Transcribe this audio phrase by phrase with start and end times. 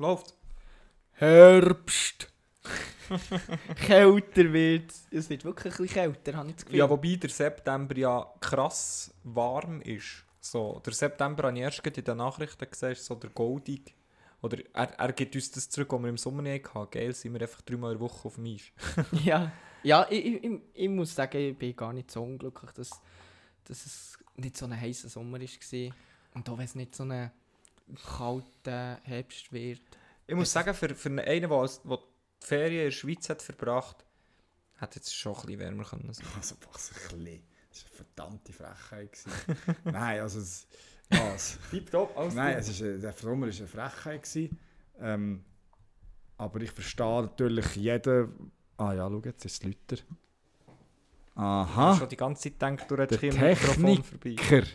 [0.00, 0.34] läuft.
[1.12, 2.32] Herbst.
[3.86, 5.28] kälter wird es.
[5.28, 6.78] wird wirklich ein bisschen kälter, habe ich das Gefühl.
[6.78, 10.24] Ja, wobei der September ja krass warm ist.
[10.40, 13.94] So, der September habe ich erst in den Nachrichten gesehen, ist so der Goldig.
[14.42, 16.90] Oder er, er gibt uns das zurück, was wir im Sommer nicht hatten.
[16.90, 18.72] Geil, sind wir einfach dreimal in der Woche auf dem Eis.
[19.24, 22.90] ja, ja ich, ich, ich, ich muss sagen, ich bin gar nicht so unglücklich, dass,
[23.64, 25.94] dass es nicht so ein heißer Sommer war.
[26.32, 27.30] Und auch wenn es nicht so ein
[27.94, 29.80] kalter Herbst wird.
[30.26, 31.96] Ich muss sagen, für, für einen, der, die
[32.40, 34.04] Ferien in der Schweiz hat verbracht,
[34.76, 36.26] hat jetzt schon ein bisschen wärmer können sein.
[36.36, 37.42] Also, was ein bisschen.
[37.70, 39.18] Das war eine verdammte Frechheit.
[39.84, 40.66] Nein, also es,
[41.08, 41.58] was?
[41.70, 44.22] Tipptopp, alles Nein, es ist, der Sommer war eine Frechheit.
[44.22, 44.58] Gewesen.
[45.00, 45.44] Ähm,
[46.36, 48.52] aber ich verstehe natürlich jeden...
[48.76, 50.02] Ah ja, schau, jetzt ist es lauter.
[50.02, 50.04] Ich
[51.34, 54.36] Aha, schon die ganze Zeit gedacht, du redest hier im Mikrofon vorbei.
[54.36, 54.66] Techniker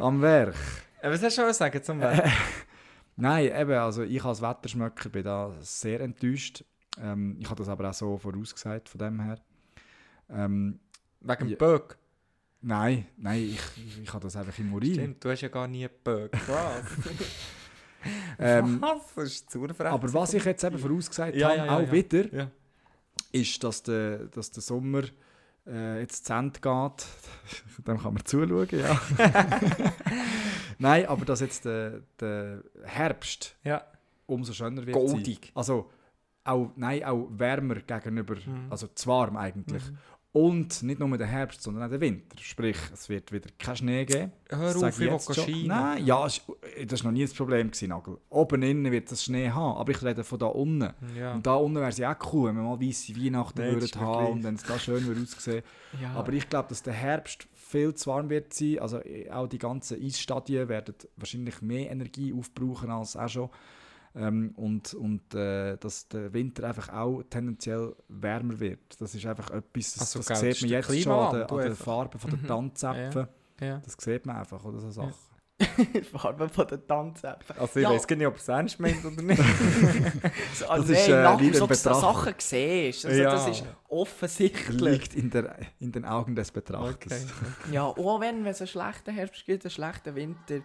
[0.00, 0.54] am Werk.
[1.02, 2.30] Äh, was hast du schon sagen zum Wetter?
[3.16, 6.64] Nein, eben, also ich als Wetterschmöcker bin da sehr enttäuscht.
[7.00, 9.38] Ähm, ich habe das aber auch so vorausgesagt von dem her.
[10.30, 10.78] Ähm,
[11.20, 11.58] Wegen dem.
[11.58, 11.98] Böck.
[12.60, 14.94] nein, nein, ich, ich habe das einfach im Urin.
[14.94, 16.32] Stimmt, du hast ja gar nie Böck.
[16.46, 16.84] Was?
[18.36, 19.14] Ähm, was?
[19.14, 22.50] Das ist zu aber was ich jetzt eben vorausgesagt Ja, habe, ja, ja, auch wieder,
[23.30, 25.04] ist, dass der, dass der Sommer
[25.68, 27.06] äh, jetzt zu Ende geht.
[27.86, 29.00] Dem kann man zuschauen, ja.
[30.78, 33.82] Nein, aber dass jetzt der, der Herbst Ja.
[34.26, 34.96] umso schöner wird.
[34.96, 35.40] Goldig.
[35.46, 35.50] Sein.
[35.54, 35.90] Also,
[36.44, 38.66] auch, nein, auch wärmer gegenüber, Mhm.
[38.70, 39.82] also zu warm eigentlich.
[40.34, 42.34] Und nicht nur der Herbst, sondern auch der Winter.
[42.40, 44.32] Sprich, es wird wieder kein Schnee geben.
[44.48, 45.44] Hör auf, ich will jetzt schon.
[45.44, 45.66] Ski.
[45.66, 46.40] Nein, ja, das
[47.04, 48.16] war noch nie das Problem, gewesen, Nagel.
[48.30, 50.88] Oben innen wird es Schnee haben, aber ich rede von da unten.
[51.14, 51.34] Ja.
[51.34, 54.00] Und da unten wäre es ja auch cool, wenn wir mal weisse Weihnachten das würden
[54.00, 55.62] haben und wenn es da schön würde aussehen.
[56.00, 56.14] Ja.
[56.14, 58.78] Aber ich glaube, dass der Herbst viel zu warm wird sein.
[58.78, 63.50] Also äh, auch die ganzen Eisstadien werden wahrscheinlich mehr Energie aufbrauchen als auch schon.
[64.14, 69.00] Ähm, und und äh, dass der Winter einfach auch tendenziell wärmer wird.
[69.00, 71.66] Das ist einfach etwas, das, Also, das sieht man jetzt schon an der, an der
[71.70, 71.84] einfach.
[71.84, 72.46] Farbe von der Mhm.
[72.46, 73.26] Tanzäpfen.
[73.60, 73.78] ja.
[73.78, 75.14] Das sieht man einfach, oder so Sachen.
[76.12, 77.56] Farbe von der Tanzäpfel.
[77.58, 77.90] Also ich Ja.
[77.90, 79.42] weiß gar nicht, ob es ernst meint oder nicht.
[80.54, 82.12] So, Das das ist, ist, äh, nachher so, dass du Betrachter.
[82.14, 83.06] Sachen siehst.
[83.06, 83.30] Also, Ja.
[83.32, 84.80] Das ist offensichtlich.
[84.80, 87.26] Liegt in, der, in den Augen des Betrachters.
[87.26, 87.72] Okay.
[87.74, 90.60] Ja, auch wenn es einen schlechten Herbst gibt, einen schlechten Winter.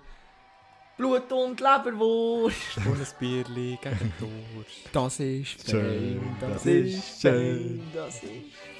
[0.97, 2.77] Blut und Leberwurst.
[2.77, 4.89] Und ein Bierli gegen Durst.
[4.91, 7.81] Das ist Schön, fein, das ist schön.
[7.93, 8.23] das ist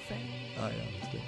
[0.08, 0.20] fein.
[0.60, 1.24] Ah ja, stimmt.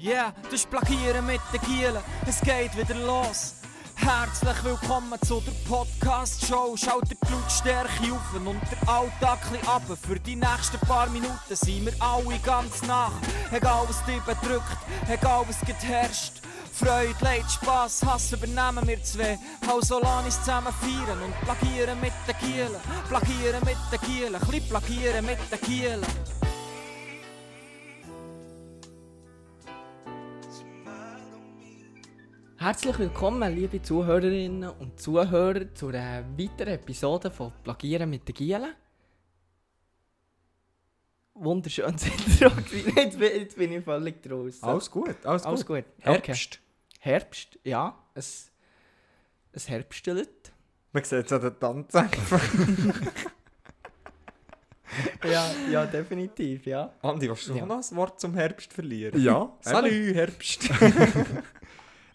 [0.00, 3.56] Yeah, das ist Plagieren mit den Gielen, es geht wieder los.
[4.00, 6.76] Herzlich willkommen zu der Podcast-Show.
[6.76, 9.82] Schaut die Blutstärke auf und der Alltag ab.
[10.00, 13.12] Für die nächsten paar Minuten sind wir alle ganz nach.
[13.50, 14.78] Egal was dich bedrückt,
[15.08, 16.34] egal was geherrscht.
[16.72, 19.36] Freude, Leid, Spass, Hass übernehmen wir zwei.
[19.66, 22.76] Lass uns zusammen feiern und plagieren mit den Gielen.
[23.08, 26.37] Plagieren mit den Gielen, ein bisschen plagieren mit den Gielen.
[32.68, 38.74] Herzlich willkommen, liebe Zuhörerinnen und Zuhörer, zu einer weiteren Episode von Plagieren mit den Gielen.
[41.32, 42.04] Wunderschönes
[42.38, 42.52] Intro.
[42.94, 44.68] jetzt, bin, jetzt bin ich völlig draußen.
[44.68, 45.76] Alles gut, alles, Alles gut.
[45.76, 45.84] gut.
[46.06, 46.20] Okay.
[46.26, 46.60] Herbst.
[47.00, 47.98] Herbst, ja.
[48.12, 48.50] Es,
[49.52, 50.52] es herbstelt.
[50.92, 52.10] Man sieht es an den Tanzen.
[55.22, 56.92] Ja, ja, definitiv, ja.
[57.02, 57.66] Andi, willst du Ja.
[57.66, 59.20] noch ein Wort zum Herbst verlieren?
[59.22, 60.68] Ja, Salut, Herbst.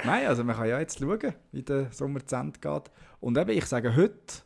[0.06, 2.92] Nein, also man kann ja jetzt schauen, wie der Sommer zu Ende geht.
[3.22, 4.44] Und eben, ich sage heute,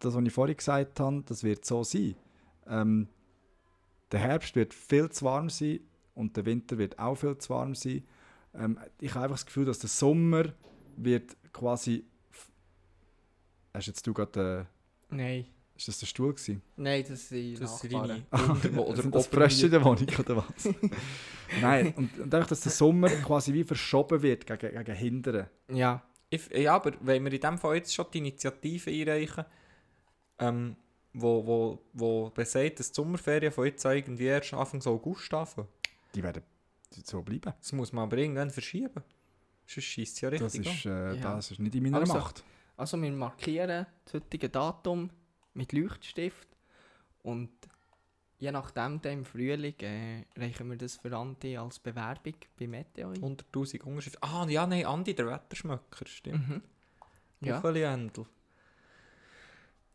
[0.00, 2.14] das, was ich vorhin gesagt habe, das wird so sein.
[2.66, 3.08] Ähm,
[4.12, 5.80] der Herbst wird viel zu warm sein
[6.14, 8.04] und der Winter wird auch viel zu warm sein.
[8.54, 10.52] Ähm, ich habe einfach das Gefühl, dass der Sommer
[10.96, 12.04] wird quasi...
[13.72, 14.66] Hast jetzt du gerade...
[15.08, 15.46] Nein.
[15.76, 16.62] Ist das der Stuhl gewesen?
[16.76, 18.24] Nein, das sind Das sind Nachbarn.
[18.30, 19.26] Unter- oder Sind das.
[19.26, 20.68] Frösche in der Wohnung oder was?
[21.60, 25.46] Nein, und, und einfach, dass der Sommer quasi wie verschoben wird gegen, gegen Hindern.
[25.70, 26.02] Ja.
[26.30, 29.44] Ich, ja, aber wenn wir in dem Fall jetzt schon die Initiative einreichen,
[30.38, 30.76] ähm,
[31.12, 35.68] wo, wo, wo besagt, dass die Sommerferien von jetzt irgendwie erst Anfang August anfangen.
[36.14, 36.42] Die werden
[37.04, 37.52] so bleiben.
[37.60, 39.02] Das muss man aber irgendwann verschieben.
[39.66, 41.34] Sonst schießt es ja Das richtig ist, äh, Ja.
[41.34, 42.42] das ist nicht in meiner Also, Macht.
[42.76, 45.10] Also wir markieren das heutige Datum
[45.56, 46.48] mit Leuchtstift
[47.22, 47.50] und
[48.38, 53.10] je nachdem dann im Frühling äh, reichen wir das für Andi als Bewerbung bei Meteo
[53.10, 53.22] ein.
[53.22, 53.36] an.
[53.36, 54.22] 100'000 Unterschriften.
[54.22, 56.48] Ah, ja, nein, Andi, der Wetterschmöcker, stimmt.
[56.48, 56.62] Mhm.
[57.40, 57.62] Ja.
[57.62, 58.26] Händel.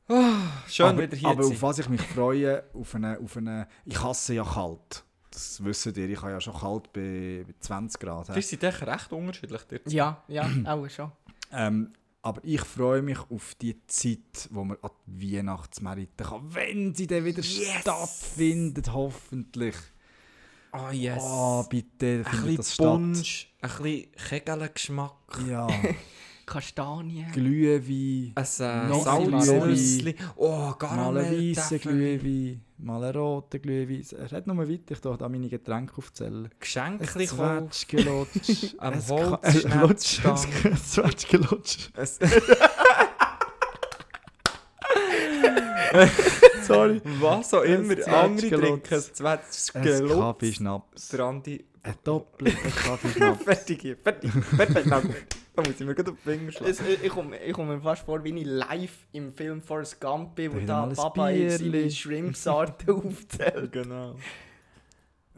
[0.08, 3.38] Ah, schön aber, wieder hier aber zu auf was ich mich freue, auf eine, auf
[3.38, 3.68] eine...
[3.86, 5.06] Ich hasse ja kalt.
[5.30, 8.36] Das wisst ihr, ich habe ja schon kalt bei, bei 20 Grad.
[8.36, 9.62] Wir sind echt recht unterschiedlich.
[9.64, 9.92] dort.
[9.92, 11.12] Ja, ja, auch schon.
[11.54, 11.94] Ähm,
[12.24, 17.08] Aber ich freue mich auf die Zeit, wo man an die Weihnachtsmärkte kann, wenn sie
[17.08, 17.80] dann wieder Yes!
[17.82, 19.76] stattfindet, hoffentlich.
[20.72, 21.18] Ah, yes.
[21.22, 22.88] Oh, bitte, ein findet das bisschen statt.
[22.94, 25.68] Punsch, ein bisschen Kegelgeschmack, Ja,
[26.46, 27.32] Kastanien.
[27.32, 30.16] Glühwein, ein äh, Noch Salznüssli.
[30.36, 31.26] Oh, mal Karamell.
[31.26, 34.06] einen weißen Glühwein, mal einen roten Glühwein.
[34.32, 36.46] Red nur weiter, ich darf da meine Getränke aufzählen.
[36.46, 37.72] Ein Geschenkli kaufen.
[37.72, 38.76] Zwetschgelutsch.
[38.78, 41.90] Am Holzschnäppchen ein Zwetschgelutsch.
[46.64, 47.02] Sorry.
[47.20, 47.96] Was auch immer.
[48.08, 50.20] Andere trinken ein Ein.
[50.20, 51.10] Kaffeeschnaps.
[51.10, 51.66] Der Andi...
[51.84, 53.44] Ein doppelter Kaffeeschnaps.
[53.44, 54.32] Fertig hier, fertig.
[54.32, 54.84] Fertig.
[55.54, 56.72] Da muss ich mir gut auf die Finger schlagen.
[56.72, 60.36] Es, ich komme ich komm mir fast vor, wie ich live im Film Forrest Gump
[60.36, 61.90] bin, wo Da Papa seine.
[61.90, 63.72] Shrimpsarten aufzählt.
[63.72, 64.16] Genau.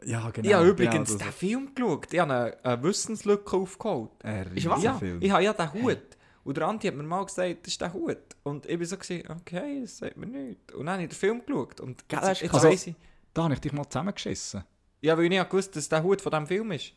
[0.04, 0.46] Ja, genau.
[0.48, 2.12] Ich habe übrigens genau, den Film geschaut.
[2.12, 4.10] Ich habe eine, eine Wissenslücke aufgeholt.
[4.22, 4.78] Ein Ist wahr?
[4.78, 5.22] Ja, Riesenfilm.
[5.22, 5.98] ich habe ja den Hut.
[6.44, 8.18] Und der Andi hat mir mal gesagt, das ist der Hut.
[8.42, 10.74] Und ich war so, gewesen, okay, das sagt mir nichts.
[10.74, 11.80] Und dann habe ich den Film geschaut.
[11.80, 12.94] Und Gell, jetzt, jetzt also- weiss ich...
[13.32, 14.62] Da habe ich dich mal zusammengeschissen.
[15.04, 16.92] Ja, weil ich nicht gewusst dass der Hut von diesem Film ist.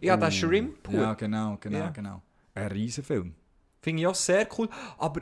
[0.00, 0.30] Ich habe den Oh.
[0.30, 0.94] Shrimp-Hut.
[0.94, 1.88] Ja, genau, genau, Ja.
[1.90, 2.22] genau.
[2.54, 3.34] Ein Riesenfilm.
[3.80, 4.68] Finde ich auch sehr cool.
[4.98, 5.20] Aber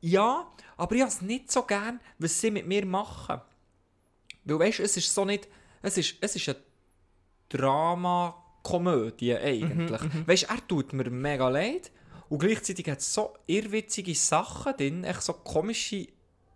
[0.00, 0.46] ja,
[0.76, 3.40] aber ich habe es nicht so gern, was sie mit mir machen.
[4.44, 5.48] Weil weißt du, es ist so nicht.
[5.82, 6.58] Es ist, es ist eine
[7.48, 10.00] Drama-Komödie eigentlich.
[10.26, 11.90] weißt du, er tut mir mega leid.
[12.28, 16.06] Und gleichzeitig hat es so irrwitzige Sachen drin, echt so komische.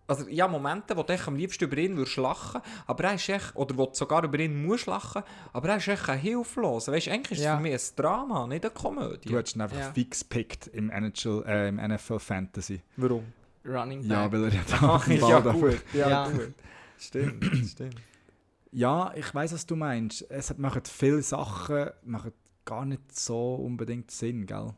[0.08, 3.56] Also ja, Momente, wo du am liebsten über ihn würdest lachen, aber er ist echt,
[3.56, 5.22] oder wo du sogar über ihn musst lachen,
[5.52, 6.92] aber er ist echt ein Hilfloser.
[6.92, 7.56] Weißt du, eigentlich ist es Ja.
[7.56, 9.28] für mich ein Drama, nicht eine Komödie.
[9.28, 9.92] Du hättest ihn einfach Ja.
[9.92, 12.82] fix pickt im NHL, äh, im NFL Fantasy.
[12.96, 13.24] Warum?
[13.64, 14.32] Running Ja, Back.
[14.40, 15.82] weil er ja da ja, gut.
[15.92, 16.28] Ja, Ja.
[16.30, 16.54] gut.
[16.98, 17.96] Stimmt, stimmt.
[18.70, 20.30] Ja, ich weiß, was du meinst.
[20.30, 22.32] Es hat- machen viele Sachen machen
[22.64, 24.72] gar nicht so unbedingt Sinn, gell?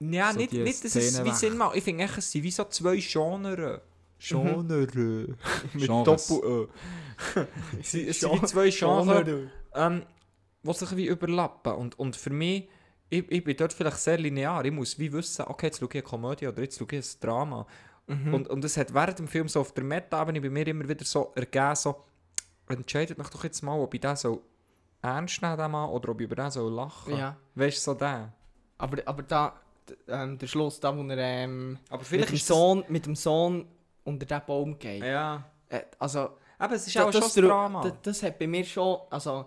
[0.00, 1.30] Ja, So nicht, nicht dass es wie.
[1.32, 1.76] Sinn macht.
[1.76, 3.80] Ich finde, echt, es sind wie so zwei Genres.
[4.18, 4.94] Genres.
[5.74, 6.28] Mit Genres.
[6.28, 6.66] Doppel-Ö.
[7.80, 10.02] es sind wie zwei Genres, ähm,
[10.62, 11.74] die sich wie überlappen.
[11.74, 12.68] Und, und für mich,
[13.10, 14.64] ich, ich bin dort vielleicht sehr linear.
[14.64, 17.20] Ich muss wie wissen, okay, jetzt schaue ich eine Komödie oder jetzt schaue ich ein
[17.20, 17.66] Drama.
[18.32, 21.04] Und, und es hat während dem Film so auf der Meta-Ebene bei mir immer wieder
[21.04, 21.94] so ergeben, so,
[22.68, 24.42] entscheidet mich doch jetzt mal, ob ich den so
[25.00, 27.36] ernst nehme, den Mann, oder ob ich über den so lachen Ja.
[27.54, 28.32] Weißt du, so der.
[28.78, 29.60] Aber, aber da,
[30.08, 33.06] ähm, der Schluss, da wo er ähm, Aber mit, vielleicht dem ist das- Sohn, mit
[33.06, 33.66] dem Sohn
[34.04, 35.02] unter den Baum geht.
[35.04, 35.44] Ja.
[35.68, 37.82] Äh, also, Aber es ist da- auch schon das, ein Drama.
[37.82, 39.46] Das, das hat bei mir schon, also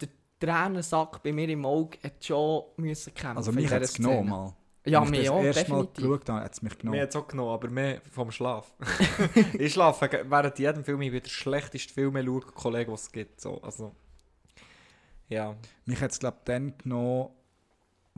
[0.00, 0.08] der
[0.40, 3.36] Tränensack bei mir im Auge hat schon müssen kämpfen.
[3.38, 4.54] Also mich hat es genommen mal.
[4.86, 6.04] Ja, Als ich mir das auch, erste Mal definitiv.
[6.04, 7.00] geschaut habe, hat es mich Mir genommen.
[7.02, 8.72] hat es auch genommen, aber mehr vom Schlaf.
[9.58, 13.38] ich schlafe während jedem Film, ich bin der schlechteste Film schaue, Kollege, was es gibt.
[13.40, 13.92] So, also,
[15.28, 15.54] ja.
[15.84, 17.28] Mich hat es, glaube ich, dann genommen,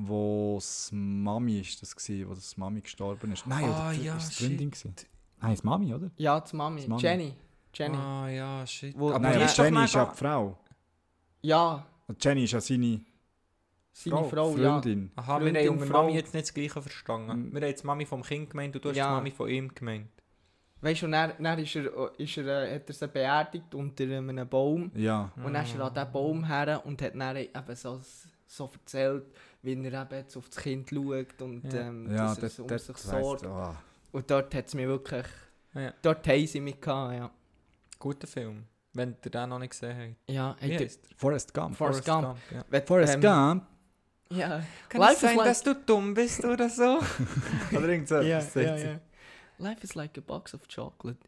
[0.06, 3.47] wo das Mami ist, das war, wo das Mami gestorben ist.
[3.47, 4.94] Nein, Ah, oder ja, ist die Freundin gewesen?
[5.41, 6.11] Nein, das Mami, oder?
[6.17, 6.81] Ja, die Mami.
[6.82, 7.02] Die Mami.
[7.02, 7.35] Jenny.
[7.73, 7.97] Jenny.
[7.97, 8.99] Ah, ja, shit.
[8.99, 10.58] Wo- aber Nein, ist Jenny ist ja die Frau.
[11.43, 13.00] Ja, Und Jenny ist ja seine
[13.93, 14.73] seine Frau, Frau, ja.
[14.81, 15.11] Freundin.
[15.17, 16.02] Aha, wir Freundin, haben unter Frau.
[16.02, 17.47] Mami jetzt nicht das Gleiche verstanden.
[17.49, 17.52] Mhm.
[17.52, 19.08] Wir haben jetzt Mami vom Kind gemeint und du hast Ja.
[19.08, 20.08] die Mami von ihm gemeint.
[20.82, 24.05] Weißt du, und dann, dann ist er, ist er, äh, hat er sie beerdigt unter
[24.05, 24.91] einem Baum.
[24.94, 25.31] Ja.
[25.37, 28.00] Und dann ist er an diesen Baum her und hat dann eben so,
[28.47, 29.25] so erzählt,
[29.62, 31.81] wie er eben jetzt auf das Kind schaut und Ja.
[31.81, 33.47] ähm, Ja, dass er sich um sich sorgt.
[33.47, 33.75] oh.
[34.12, 35.27] Und dort hat es mich wirklich...
[35.75, 35.95] Ja.
[36.03, 37.31] Dort haben sie mich gehabt, ja.
[37.99, 38.64] Guter Film.
[38.93, 40.31] Wenn ihr den noch nicht gesehen habt.
[40.31, 41.17] Ja, Wie er- heisst der?
[41.17, 41.76] Forrest Gump.
[41.76, 42.37] Forrest Gump.
[42.50, 42.64] ja.
[42.69, 43.67] wenn- Forrest ähm, Gump?
[44.33, 44.62] Ja.
[44.88, 46.99] Kann Life es sein, is like- dass du dumm bist oder so?
[47.76, 48.87] oder irgend so Ja, etwas ja, sagt sie.
[48.87, 49.00] ja.
[49.59, 51.19] Life is like a box of chocolate.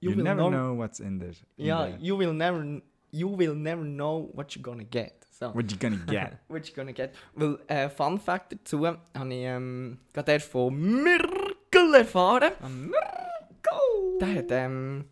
[0.00, 1.30] You, will never know what's in there.
[1.56, 1.98] in Ja, there.
[2.00, 2.82] you will never...
[3.14, 5.21] You will never know what you're gonna get.
[5.42, 5.48] So.
[5.54, 6.38] What you gonna get?
[6.48, 7.16] What you gonna get.
[7.34, 9.00] Weil, äh, Fun Fact dazu, habe
[9.34, 12.52] ich ähm, gerade erst von Mirkel erfahren.
[14.20, 15.06] Der hat ähm,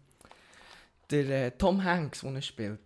[1.10, 2.78] der äh, Tom Hanks, den er spielt.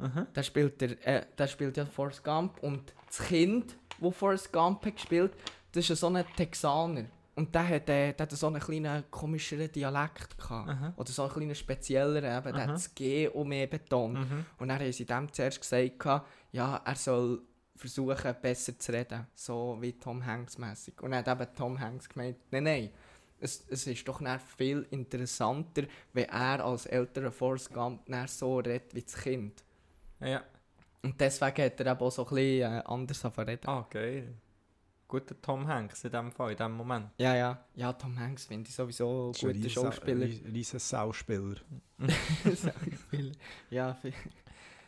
[0.00, 0.26] Aha.
[0.34, 4.84] Der spielt, der, äh, der spielt ja Forrest Gump und das Kind, wo Forrest Gump
[4.84, 5.34] hat gespielt,
[5.70, 7.04] das ist ja so ein Texaner.
[7.34, 10.68] Und der hat, äh, der hat so einen kleinen komischeren Dialekt gehabt.
[10.68, 10.92] Aha.
[10.96, 12.60] Oder so einen kleinen spezielleren, eben, der Aha.
[12.62, 14.18] hat das G und mehr betont.
[14.18, 14.44] Mhm.
[14.58, 17.42] Und dann haben sie dem zuerst gesagt, ja, er soll
[17.74, 19.26] versuchen, besser zu reden.
[19.34, 21.00] So wie Tom Hanks mäßig.
[21.00, 22.90] Und dann hat eben Tom Hanks gemeint, nein, nein.
[23.40, 24.22] Es, es ist doch
[24.56, 29.64] viel interessanter, wenn er als älterer Forrest Gump so redet wie das Kind.
[30.20, 30.44] Ja.
[31.02, 33.66] Und deswegen hat er eben auch so ein bisschen äh, anders reden.
[33.68, 34.34] Ah, geil.
[35.12, 37.10] Guter Tom Hanks in dem Fall, in dem Moment.
[37.18, 37.62] Ja, ja.
[37.74, 40.26] Ja, Tom Hanks finde ich sowieso ein guter Schauspieler.
[40.26, 41.56] Riesen Sauspieler.
[42.42, 43.32] Schauspieler.
[43.68, 43.98] ja,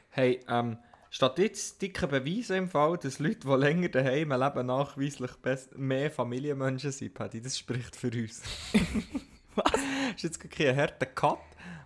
[0.09, 0.79] Hey, ähm,
[1.11, 7.13] Statistiken beweisen im Fall, dass Leute, die länger daheim leben, nachweislich best- mehr Familienmenschen sind.
[7.13, 8.43] Paddy, das spricht für uns.
[9.55, 9.73] Was?
[9.73, 9.81] Das
[10.17, 11.39] ist jetzt kein harter Cut.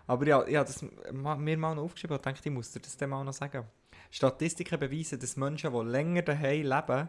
[0.07, 2.97] Aber ja, ich habe das mir mal noch aufgeschrieben und dachte, ich muss dir das
[2.97, 3.65] dann mal noch sagen.
[4.13, 7.09] Statistiken beweisen, dass Menschen, die länger daheim leben,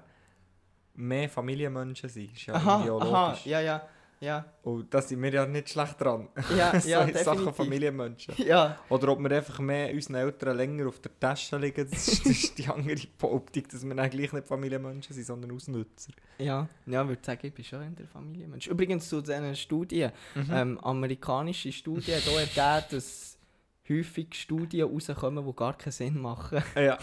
[1.00, 2.34] mehr Familienmenschen sind.
[2.34, 3.82] Ist ja Aha, auch aha, ja, ja,
[4.20, 4.46] ja.
[4.64, 6.28] Und da sind wir ja nicht schlecht dran.
[6.58, 7.54] Ja, so ja, Sachen.
[7.54, 8.34] Familienmenschen.
[8.46, 12.26] Ja, Oder ob wir einfach mehr unseren Eltern länger auf der Tasche liegen, das ist,
[12.26, 16.12] das ist die andere Behauptung, dass wir gleich nicht Familienmenschen sind, sondern Ausnutzer.
[16.38, 18.48] ja, ja, würde sagen, ich bin schon in der Familie.
[18.48, 18.68] Mensch.
[18.68, 20.48] Übrigens zu diesen Studien, Mhm.
[20.52, 23.29] ähm, amerikanische Studien auch ergeben, dass
[23.90, 26.64] häufig Studien rauskommen, die gar keinen Sinn machen.
[26.76, 26.98] Ja.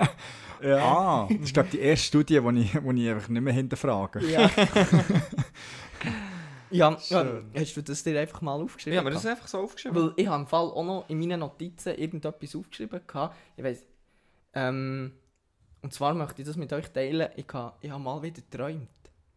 [0.62, 0.78] ja.
[0.78, 4.20] Ah, das ist glaube die erste Studie, die ich, wo ich einfach nicht mehr hinterfrage.
[6.70, 6.90] Ja.
[6.92, 7.50] ja, Schön.
[7.54, 8.94] hast du das dir einfach mal aufgeschrieben?
[8.94, 10.00] Ja, aber das ist einfach so aufgeschrieben.
[10.00, 13.00] Weil ich habe im Fall auch noch in meinen Notizen irgendetwas aufgeschrieben.
[13.06, 13.36] Gehabt.
[13.56, 13.84] Ich weiss,
[14.54, 15.12] ähm,
[15.82, 17.28] und zwar möchte ich das mit euch teilen.
[17.36, 18.88] Ich habe, ich habe mal wieder geträumt.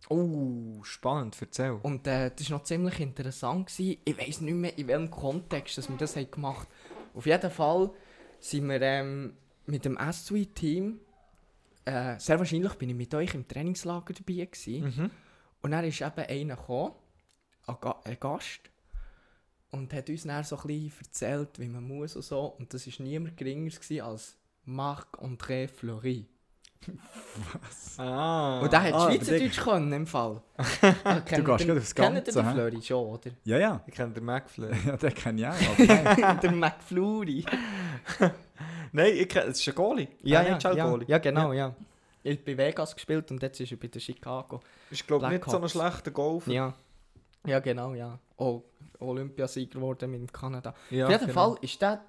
[0.09, 1.79] Oh, spannend, erzähl.
[1.81, 3.67] Und äh, das war noch ziemlich interessant.
[3.67, 4.01] Gewesen.
[4.03, 7.17] Ich weiß nicht mehr, in welchem Kontext dass wir das haben gemacht haben.
[7.17, 7.91] Auf jeden Fall
[8.39, 9.33] sind wir ähm,
[9.65, 10.99] mit dem S2-Team.
[11.85, 14.45] Äh, sehr wahrscheinlich bin ich mit euch im Trainingslager dabei.
[14.45, 14.83] Gewesen.
[14.83, 15.11] Mhm.
[15.61, 16.93] Und dann ist eben einer gekommen,
[17.67, 18.69] ein, Ga ein Gast,
[19.73, 22.45] und hat uns dann so ein bisschen erzählt, wie man muss und so.
[22.45, 23.71] Und das war niemand geringer
[24.05, 26.27] als Marc-André Fleury.
[27.97, 28.59] Ah.
[28.61, 30.41] Und der hat ah, Schweizerdeutsch können im Fall.
[30.57, 32.53] du gehst gerade aufs Kennt ihr Ganze, den hä?
[32.53, 33.31] Fleury schon, oder?
[33.43, 33.81] Ja, ja.
[33.85, 34.69] Ich kenne den McFly.
[34.85, 35.53] Ja, den kenne ich auch.
[35.53, 37.45] aber- der McFlurry.
[38.91, 40.07] Nein, ich kenne, es ist ein Goalie.
[40.23, 41.07] Ja, Ein ja, ja, NHL-Goalie.
[41.07, 41.75] ja, genau, ja.
[42.23, 44.61] Ich habe bei Vegas gespielt und jetzt ist er bei den Chicago.
[44.89, 46.51] Ist, glaube ich, nicht so ein schlechter Golfer.
[46.51, 46.73] Ja.
[47.45, 48.17] Ja, genau, ja.
[48.37, 48.63] Auch
[48.99, 50.73] Olympiasieger geworden mit dem Kanada.
[50.89, 51.33] Ja, Auf jeden genau.
[51.33, 52.01] Fall war der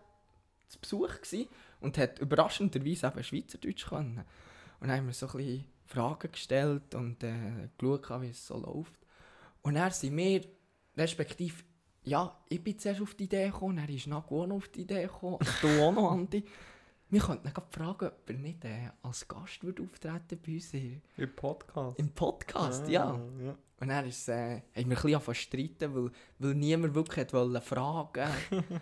[0.68, 1.48] zu Besuch gewesen
[1.80, 4.24] und hat überraschenderweise eben Schweizerdeutsch können.
[4.84, 8.58] Und dann haben wir so ein bisschen Fragen gestellt und äh, geschaut, wie es so
[8.58, 8.92] läuft.
[9.62, 10.42] Und dann sind wir,
[10.94, 11.62] respektive,
[12.02, 15.36] ja, ich bin zuerst auf die Idee gekommen, dann ist noch auf die Idee gekommen,
[15.36, 16.44] und du auch noch, Andi.
[17.08, 21.00] Wir könnten gerade fragen, ob er nicht äh, als Gast würde auftreten bei uns hier
[21.16, 21.98] Im Podcast.
[21.98, 23.20] im Podcast, Ah, ja.
[23.42, 23.56] ja.
[23.80, 26.10] Und dann ist, äh, haben wir ein bisschen streiten, weil,
[26.40, 28.28] weil niemand wirklich wollte fragen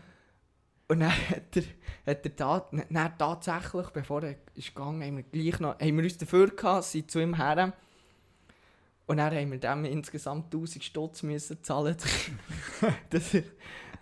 [0.93, 1.63] Und dann hat er,
[2.05, 6.05] hat er tat, dann tatsächlich, bevor er ist gegangen haben wir, gleich noch, haben wir
[6.05, 7.73] uns dafür gehabt, sind zu ihm her.
[9.07, 11.97] Und dann haben wir dem insgesamt 1000 Stutz müssen zahlen,
[13.11, 13.45] dass, er,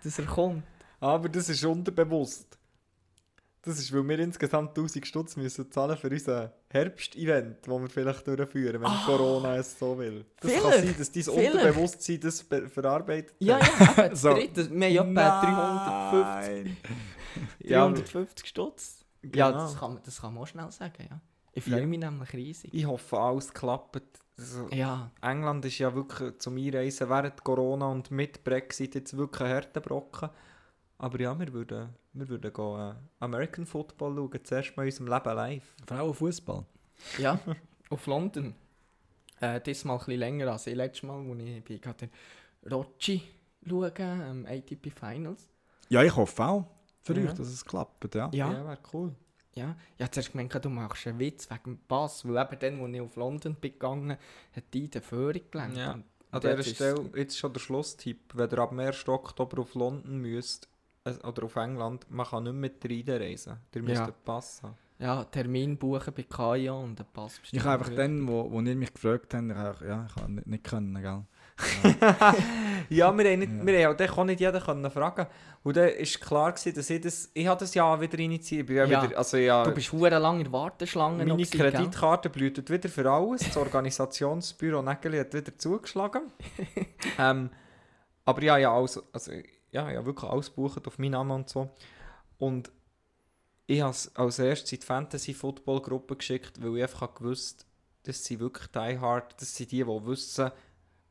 [0.03, 0.63] dass er kommt.
[0.99, 2.59] Aber das ist unterbewusst.
[3.61, 8.27] Das ist, weil wir insgesamt 1000 Stutz müssen zahlen für unser Herbst-Event, das wir vielleicht
[8.27, 10.25] durchführen, wenn Corona es so will.
[10.39, 11.53] Das kann vielleicht, sein, dass dein vielleicht.
[11.53, 14.33] Unterbewusstsein das be- verarbeitet Ja, ja, eben, So.
[14.33, 14.69] dritte.
[14.71, 16.21] Wir haben etwa 350,
[16.55, 16.77] Nein.
[17.67, 19.05] 350 Stutz.
[19.23, 19.61] Ja, Genau.
[19.63, 21.19] das kann, man- das kann man auch schnell sagen, ja.
[21.53, 21.85] Ich freue Ja.
[21.85, 22.73] mich nämlich riesig.
[22.73, 24.01] Ich hoffe, alles klappt.
[24.37, 29.47] Also, Ja, England ist ja wirklich zum Einreisen während Corona und mit Brexit jetzt wirklich
[29.49, 30.29] ein harter Brocken.
[31.01, 35.07] Aber ja, wir würden, wir würden gehen, äh, American Football schauen, zuerst mal in unserem
[35.07, 35.75] Leben live.
[35.87, 36.63] Frauenfußball.
[37.17, 37.39] ja,
[37.89, 38.53] auf London.
[39.39, 43.23] Äh, diesmal ein bisschen länger als ich letztes Mal, als ich bei gerade den Rocci
[43.67, 45.47] schauen, ähm, ATP Finals.
[45.89, 46.65] Ja, ich hoffe auch
[47.01, 47.25] für Ja.
[47.29, 48.13] euch, dass es klappt.
[48.13, 48.29] Ja.
[48.31, 49.15] Ja, ja wäre cool.
[49.55, 49.75] ja.
[49.97, 52.93] Ich habe zuerst gemeint, du machst einen Witz wegen dem Pass, weil eben dann, als
[52.93, 54.17] ich auf London bin gegangen,
[54.55, 55.77] hat die den Führung gelenkt.
[55.77, 55.99] Ja.
[56.33, 58.33] An dieser jetzt ist- Stelle jetzt schon der Schlusstipp.
[58.35, 59.07] Wenn ihr ab dem 1.
[59.09, 60.69] Oktober auf London müsst,
[61.05, 63.57] oder auf England, man kann nicht mit reinreisen.
[63.73, 64.03] Ihr müsst Ja.
[64.05, 64.75] einen Pass haben.
[64.99, 67.59] Ja, Termin buchen bei Kaja und den Pass bestellen.
[67.59, 70.31] Ich habe einfach dann, wo, wo ihr mich gefragt habt, ich habe, ja, ich habe
[70.31, 71.23] nicht, nicht können, gell?
[72.89, 73.65] Ja, wir haben, nicht, Ja.
[73.65, 75.25] wir haben auch den kann nicht jeder können fragen.
[75.63, 77.31] Und dann war klar, gewesen, dass ich das...
[77.33, 78.69] Ich habe das ja wieder initiiert.
[78.69, 78.85] Ja.
[78.87, 81.71] Wieder, also ja, Du bist hure lang in der Warteschlange noch meine gewesen, gell?
[81.71, 83.41] Kreditkarte blutet wieder für alles.
[83.43, 86.31] Das Organisationsbüro Nägeli hat wieder zugeschlagen.
[87.19, 87.49] ähm,
[88.25, 89.31] aber ja, ja, alles, also,
[89.71, 91.69] ja, ja, wirklich alles gebucht auf meinen Namen und so.
[92.37, 92.71] Und
[93.67, 97.65] ich habe es als erstes in die Fantasy-Football-Gruppe geschickt, weil ich einfach gewusst
[98.03, 100.51] das sind wirklich die Hard, das sind die, die wissen,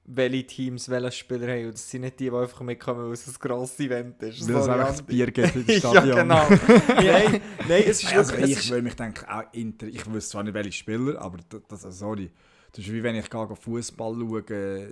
[0.05, 1.67] welche Teams welche Spieler haben.
[1.67, 4.49] Und das sind nicht die, die einfach mitkommen, weil es ein grosses Event ist.
[4.49, 6.17] Weil es einfach das Bier gibt ja, Stadion.
[6.17, 6.49] genau.
[6.89, 8.59] nein, nein, es ist Also wirklich...
[8.59, 11.91] ich würde mich denken, auch Inter, ich wüsste zwar nicht welche Spieler, aber das, also
[11.91, 12.31] sorry.
[12.73, 14.89] Das ist wie wenn ich Fußball schaue.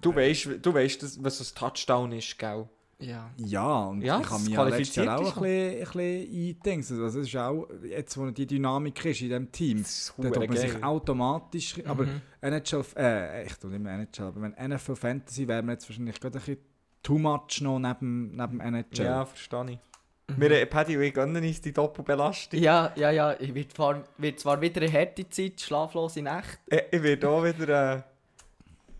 [0.00, 2.68] Du weißt, du weißt was ein Touchdown ist, gell?
[3.00, 3.30] Ja.
[3.36, 7.02] Ja, und Ja, ich habe mich ja letztes Jahr auch ein bisschen, ein bisschen.
[7.04, 9.84] Also es ist auch, jetzt wo die Dynamik ist in diesem Team,
[10.18, 10.82] da tut man sich geil.
[10.84, 12.20] automatisch, aber Mhm.
[12.40, 16.18] NHL, äh, ich tue nicht mehr NHL, aber wenn NFL Fantasy wäre mir jetzt wahrscheinlich
[16.20, 16.58] gerade ein bisschen
[17.02, 19.04] too much noch neben, neben NHL.
[19.04, 19.78] Ja, verstehe ich.
[20.36, 22.60] Wir, Paddy und ich gönnen uns die Doppelbelastung.
[22.60, 23.34] Ja, ja, ja.
[23.40, 26.58] Ich wird zwar, wird zwar wieder eine harte Zeit, schlaflose Nacht.
[26.66, 28.02] Ich, ich werde auch wieder äh,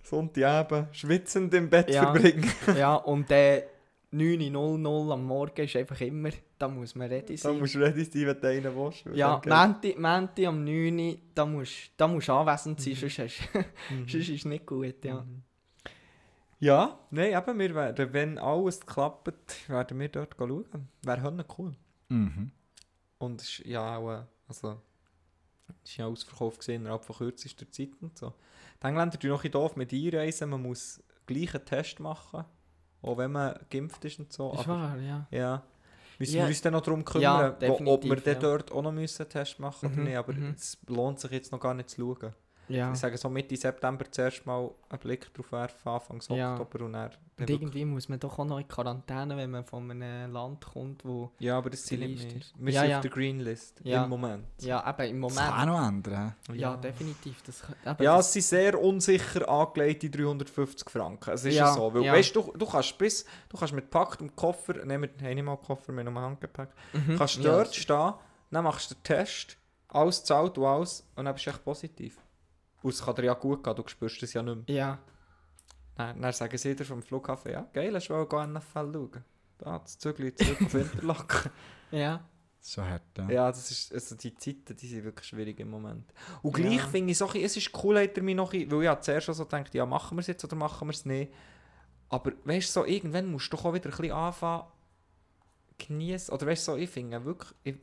[0.05, 2.13] Sonntagabend schwitzend im Bett Ja.
[2.13, 2.51] verbringen.
[2.79, 3.65] ja, und äh,
[4.11, 7.59] 9.00 am Morgen ist einfach immer, da muss man ready Da sein.
[7.59, 9.05] musst du ready sein, wenn du einen willst.
[9.15, 9.41] ja.
[9.45, 12.97] Menti, Menti am 9 Uhr, da musst da musst du anwesend sein, Mhm.
[12.97, 13.41] sonst, hast,
[13.91, 14.09] Mhm.
[14.09, 15.05] sonst ist es nicht gut.
[15.05, 15.21] Ja.
[15.21, 15.43] Mhm.
[16.61, 20.89] Ja, nein, eben, wir werden, wenn alles klappt, werden wir dort schauen.
[21.03, 21.75] Wäre cool.
[22.09, 22.51] Mhm.
[23.19, 24.81] Und es ist ja auch, äh, also,
[25.85, 28.33] es ist ja ausverkauft gesehen innerhalb von kürzester Zeit und so.
[28.83, 32.45] Die Engländer tun noch ein bisschen doof mit einreisen, man muss gleich einen Test machen,
[33.03, 34.53] auch wenn man geimpft ist und so.
[34.53, 35.27] Ist aber, wahr, ja.
[35.31, 35.63] ja.
[36.19, 36.43] Müssen Ja.
[36.43, 38.35] wir uns dann noch darum Ja, kümmern, wo, ob wir ja.
[38.35, 40.55] dort auch noch müssen einen Test machen oder Mhm, nicht, aber mhm.
[40.57, 42.35] es lohnt sich jetzt noch gar nicht zu schauen.
[42.69, 42.93] Ja.
[42.93, 46.53] Ich sage so Mitte September zuerst mal einen Blick drauf werfen, Anfang Ja.
[46.55, 47.11] Oktober und dann...
[47.11, 50.65] dann Und irgendwie muss man doch auch noch in Quarantäne, wenn man von einem Land
[50.65, 51.31] kommt, wo...
[51.39, 52.41] Ja, aber das sind nicht wir.
[52.67, 52.97] Wir Ja, sind ja.
[52.97, 54.05] auf der Green List Ja.
[54.05, 54.45] im Moment.
[54.61, 56.07] Ja, eben im Das kann auch Moment.
[56.07, 56.35] noch ändern.
[56.55, 57.43] Ja, definitiv.
[57.43, 57.63] Das,
[58.01, 61.31] Ja, es sind sehr unsicher angelegte 350 Franken.
[61.31, 61.93] Es ist ja, so.
[61.95, 62.13] Weil, ja.
[62.13, 65.57] weißt du, du kannst bis, du kannst mit packtem Koffer, nehmen wir haben nicht mal
[65.57, 67.17] Koffer, wir haben nur Handgepäck, mhm.
[67.17, 68.15] kannst dort stehen,
[68.51, 69.57] dann machst du den Test,
[69.89, 72.19] alles zahlt und alles, und dann bist du echt positiv.
[72.89, 74.77] Und es kann dir ja gut gehen, du spürst es ja nicht mehr.
[74.77, 74.99] Ja,
[75.95, 79.25] Dann, dann sagen sie dir vom Flughafen, ja, geil, hast du auch NFL schauen.
[79.59, 81.51] Da, das Zügel zurück auf Interlaken.
[81.91, 82.25] ja.
[82.61, 83.31] Schon hart, ja.
[83.31, 86.13] Ja, das ist, also die Zeiten, die sind wirklich schwierig im Moment.
[86.43, 86.65] Und Ja.
[86.65, 89.27] gleich finde ich so, es ist cool, hat er mich noch, weil ich ja zuerst
[89.27, 91.33] schon so gedacht, ja, machen wir es jetzt oder machen wir es nicht.
[92.09, 94.65] Aber weißt du, so, irgendwann musst du doch auch wieder ein bisschen anfangen,
[95.79, 96.35] genießen.
[96.35, 97.77] Oder weißt du, so, ich finde wirklich, ich,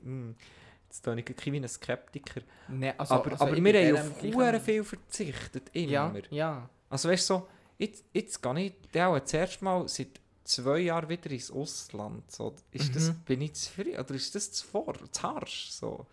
[0.96, 2.42] jetzt tue ich wirklich wie ein Skeptiker.
[2.70, 5.92] Nee, also, aber also aber ich wir haben auf Huren viel verzichtet, immer.
[5.92, 6.70] Ja, ja.
[6.90, 7.48] Also weißt du, so,
[7.78, 12.30] jetzt, jetzt gehe ich der auch zuerst mal seit zwei Jahren wieder ins Ausland.
[12.32, 13.16] So, ist das, Mhm.
[13.26, 15.70] bin ich zu früh oder ist das zu vor, zu harsch?
[15.72, 16.06] So,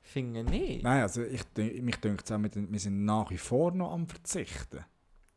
[0.00, 0.82] finde ich nicht.
[0.84, 4.84] Nein, also ich, denk- mich denkt auch, wir sind nach wie vor noch am Verzichten.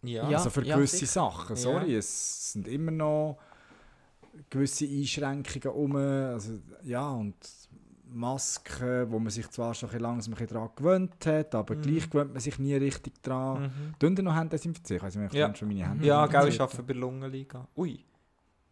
[0.04, 0.30] Ja.
[0.30, 0.38] Ja.
[0.38, 1.12] also für gewisse sicher.
[1.14, 1.56] Sachen.
[1.56, 3.38] Sorry, es sind immer noch
[4.50, 5.96] gewisse Einschränkungen um.
[5.96, 7.36] Also, ja, und
[8.14, 11.82] Masken, wo man sich zwar schon ein bisschen langsam daran gewöhnt hat, aber Mhm.
[11.82, 13.64] gleich gewöhnt man sich nie richtig daran.
[13.64, 13.94] Mhm.
[14.00, 14.98] Tun ihr noch Hände desinfizieren?
[15.00, 15.54] Ich weiß nicht, ich Ja.
[15.56, 17.68] schon meine Hände Ja, gell, ich arbeite bei der Lungenliga.
[17.76, 18.04] Ui,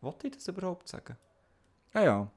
[0.02, 1.16] wollte ich das überhaupt sagen?
[1.94, 2.32] Ja, ja,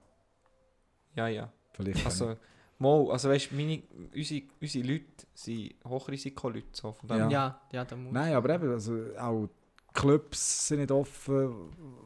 [1.17, 1.53] Ja, ja.
[1.73, 2.05] vielleicht.
[2.05, 2.37] Also,
[2.79, 3.83] mal, also weißt du, meine,
[4.15, 6.67] unsere, unsere Leute sind Hochrisikoleute.
[6.73, 7.29] So, von dem Ja.
[7.31, 8.13] Ja, ja, da muss.
[8.13, 9.49] Nein, aber eben, also auch
[9.95, 11.55] Clubs sind nicht offen.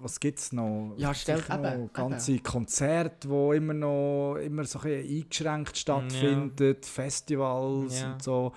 [0.01, 0.95] Was gibt es noch?
[0.99, 8.01] Ja, gibt sicher eben, ganze Konzerte, die immer noch immer so ein eingeschränkt stattfinden, Festivals
[8.01, 8.13] Ja.
[8.13, 8.53] und so.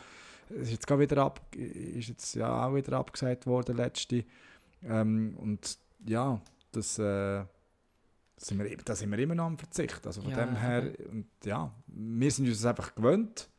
[0.50, 4.26] Es ist jetzt wieder ab, ist jetzt ja auch wieder abgesagt worden letzte.
[4.84, 6.42] Ähm, und ja,
[6.74, 7.44] das, äh,
[8.36, 10.06] sind wir, da sind wir immer noch am Verzicht.
[10.06, 13.50] Also von Ja, dem her, und ja, wir sind uns das einfach gewöhnt.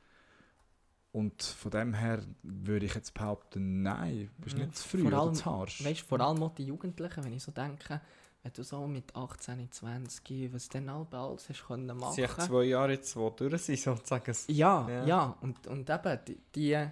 [1.12, 4.64] Und von dem her würde ich jetzt behaupten, nein, du bist Ja.
[4.64, 5.84] nicht zu früh Vor oder allem, zu harsch.
[5.84, 8.00] Weißt du, vor allem auch die Jugendlichen, wenn ich so denke,
[8.42, 12.14] wenn du so mit 18, 20, was dann all alles hast können Es machen.
[12.14, 14.34] sind echt zwei Jahre jetzt, die durch sind, sozusagen.
[14.48, 15.04] Ja, Ja.
[15.06, 16.88] ja, Und, und eben, die, die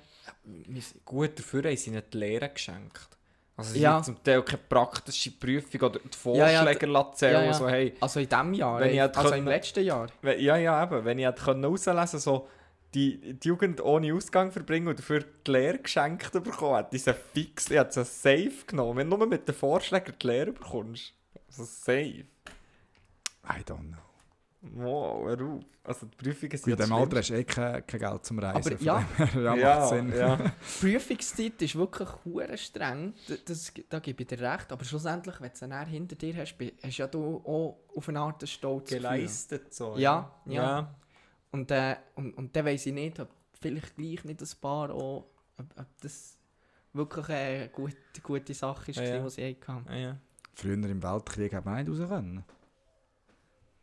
[1.05, 3.09] Gut, dafür haben sie ihnen die Lehre geschenkt.
[3.57, 3.95] Also sie Ja.
[3.95, 7.53] haben zum Teil keine praktische Prüfung oder die Ja, ja, Vorschläge ja, zählen, ja, ja.
[7.55, 10.07] so hey, also in diesem Jahr, Wenn ich also können- im letzten Jahr.
[10.23, 11.05] Wenn- Ja, ja, eben.
[11.05, 12.49] Wenn ich hätte können rauslesen so
[12.95, 17.71] die, die Jugend ohne Ausgang verbringen und dafür die Lehre geschenkt bekommen hätte, diese fix,
[17.71, 18.99] ich hätte sie safe genommen.
[18.99, 21.15] Wenn du nur mit den Vorschlägen die Lehre bekommst,
[21.49, 22.27] also safe.
[23.45, 24.11] I don't know.
[24.63, 25.61] Wow, auf.
[25.83, 28.25] Also die Prüfungen sind In ja dem das Alter hast du eh kein, kein Geld
[28.27, 28.75] zum Reisen.
[28.75, 29.05] Aber ja.
[29.35, 30.13] ja, ja, macht Sinn.
[30.15, 30.37] Ja.
[30.81, 33.15] Prüfungszeit ist wirklich hure streng,
[33.47, 36.97] das, da gebe ich dir recht, aber schlussendlich, wenn du es hinter dir hast, hast
[36.99, 39.97] ja du auch auf eine Art Stolz Geleistet so.
[39.97, 40.53] Ja, ja.
[40.53, 40.95] ja.
[41.53, 43.29] Und, äh, und, und dann weiss ich nicht, ob
[43.61, 45.27] vielleicht gleich nicht ein paar auch,
[45.59, 46.39] ob, ob das
[46.93, 49.25] wirklich eine gute, gute Sache ist, Ja, ja, ja.
[49.25, 49.91] was ich hatte.
[49.93, 49.97] ja.
[49.97, 50.17] ja.
[50.55, 52.45] Früher im Weltkrieg hat man nicht raus können.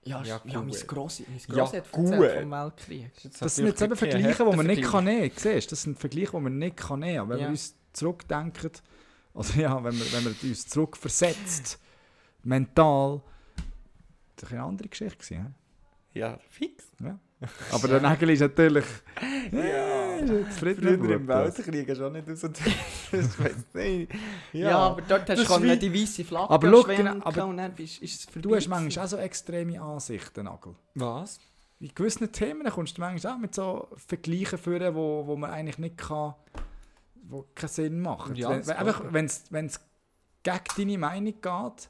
[0.03, 0.71] Ja, Ja, ja, mein.
[0.88, 2.12] Grossi, mein Ja, Grossi hat gut.
[2.12, 3.12] erzählt vom Weltkrieg.
[3.39, 5.38] Das sind jetzt eben Vergleiche, die man nicht kann nehmen kann.
[5.53, 7.30] Siehst Das sind Vergleiche, die man nicht kann nehmen kann.
[7.30, 7.43] Wenn Ja.
[7.45, 8.71] wir uns zurückdenken,
[9.34, 11.80] also ja, wenn wir, wenn wir uns zurückversetzt,
[12.43, 13.21] mental,
[14.36, 15.17] das war eine andere Geschichte.
[15.17, 15.56] Gewesen,
[16.13, 16.86] Ja, fix.
[17.01, 17.15] hä?
[17.71, 18.86] Aber der Nägel ist natürlich...
[19.52, 20.15] Ja.
[20.15, 21.28] ist Bub, im.
[21.28, 22.28] Weltkrieg hast du auch nicht
[23.12, 24.12] das weiss nicht.
[24.54, 27.45] Ja, aber dort hast das du ist wie- die weiße Flagge Aber schau, genau, aber
[27.45, 28.41] und dann bist, ist es vorbei.
[28.41, 30.73] Du hast manchmal auch so extreme Ansichten, Nagel.
[30.95, 31.39] Was?
[31.80, 35.78] In gewissen Themen kommst du manchmal auch mit so Vergleichen führen, wo, wo man eigentlich
[35.78, 36.34] nicht kann,
[37.23, 38.36] wo keinen Sinn machen.
[38.36, 38.50] Ja,
[39.12, 39.43] wenn es
[40.43, 41.89] gegen deine Meinung geht,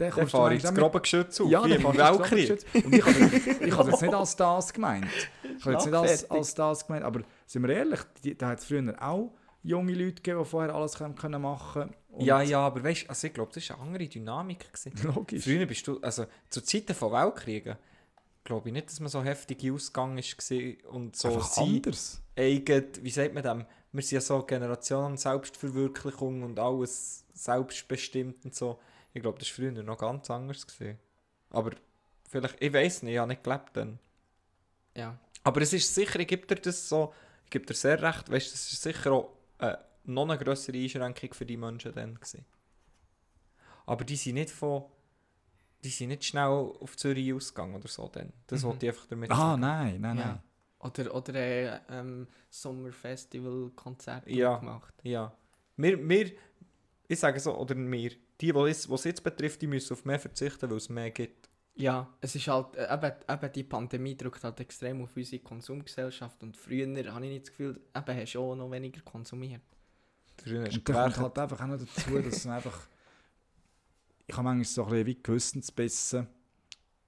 [0.00, 2.18] Dann kommst du fahre ich das manchmal grobe Geschütz auf, Ja, wie dann im das
[2.18, 2.50] Weltkrieg.
[2.84, 5.06] Und ich habe jetzt nicht als das gemeint.
[5.58, 8.60] Ich habe jetzt nicht als, als das gemeint, aber sind wir ehrlich, die, da hat
[8.60, 9.32] es früher auch
[9.62, 11.94] junge Leute gegeben, die vorher alles können, können machen können.
[12.18, 14.72] Ja, ja, aber weißt du, also ich glaube, das war eine andere Dynamik.
[14.72, 14.92] Gewesen.
[15.14, 15.44] Logisch.
[15.44, 17.76] Früher bist du, also zu Zeiten von Weltkriegen,
[18.42, 22.22] glaube ich nicht, dass man so heftige Ausgang war und so Einfach sein anders.
[22.36, 28.54] eigen, wie sagt man dem, wir sind ja so Generation Selbstverwirklichung und alles selbstbestimmt und
[28.54, 28.78] so.
[29.12, 30.66] Ich glaube, das war früher noch ganz anders.
[30.66, 30.98] Gewesen.
[31.50, 31.72] Aber
[32.28, 33.98] vielleicht, ich weiß nicht, ich habe nicht gelebt dann.
[34.96, 35.18] Ja.
[35.42, 37.12] Aber es ist sicher, ich gebe dir das so,
[37.44, 40.76] ich gebe dir sehr recht, weißt du, es ist sicher auch äh, noch eine größere
[40.76, 42.44] Einschränkung für die Menschen dann gewesen.
[43.86, 44.84] Aber die sind nicht von,
[45.82, 48.32] die sind nicht schnell auf Zürich ausgegangen oder so dann.
[48.46, 48.66] Das Mhm.
[48.68, 49.60] wollte ich einfach damit Ah, sagen.
[49.62, 50.26] nein, nein, Ja.
[50.26, 50.42] nein.
[50.80, 54.56] Oder, oder ein ähm, Sommerfestival-Konzert Ja.
[54.58, 54.94] gemacht.
[55.02, 55.32] Ja.
[55.76, 56.32] Wir, wir,
[57.08, 60.70] ich sage so, oder wir, die, die es, jetzt betrifft, die müssen auf mehr verzichten,
[60.70, 61.48] weil es mehr gibt.
[61.76, 66.42] Ja, es ist halt, äh, eben, eben die Pandemie drückt halt extrem auf unsere Konsumgesellschaft
[66.42, 69.62] und früher habe ich nicht das Gefühl, eben hast du auch noch weniger konsumiert.
[70.42, 71.18] Früher hast du kommt gewerkt.
[71.18, 72.88] halt einfach auch noch dazu, dass es einfach.
[74.26, 76.28] Ich habe manchmal so ein bisschen wie Gewissensbissen.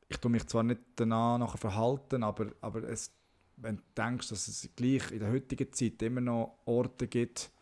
[0.09, 3.13] Ich tue mich zwar nicht danach nachher verhalten, aber, aber es,
[3.59, 7.53] wenn du denkst, dass es gleich in der heutigen Zeit immer noch Orte gibt,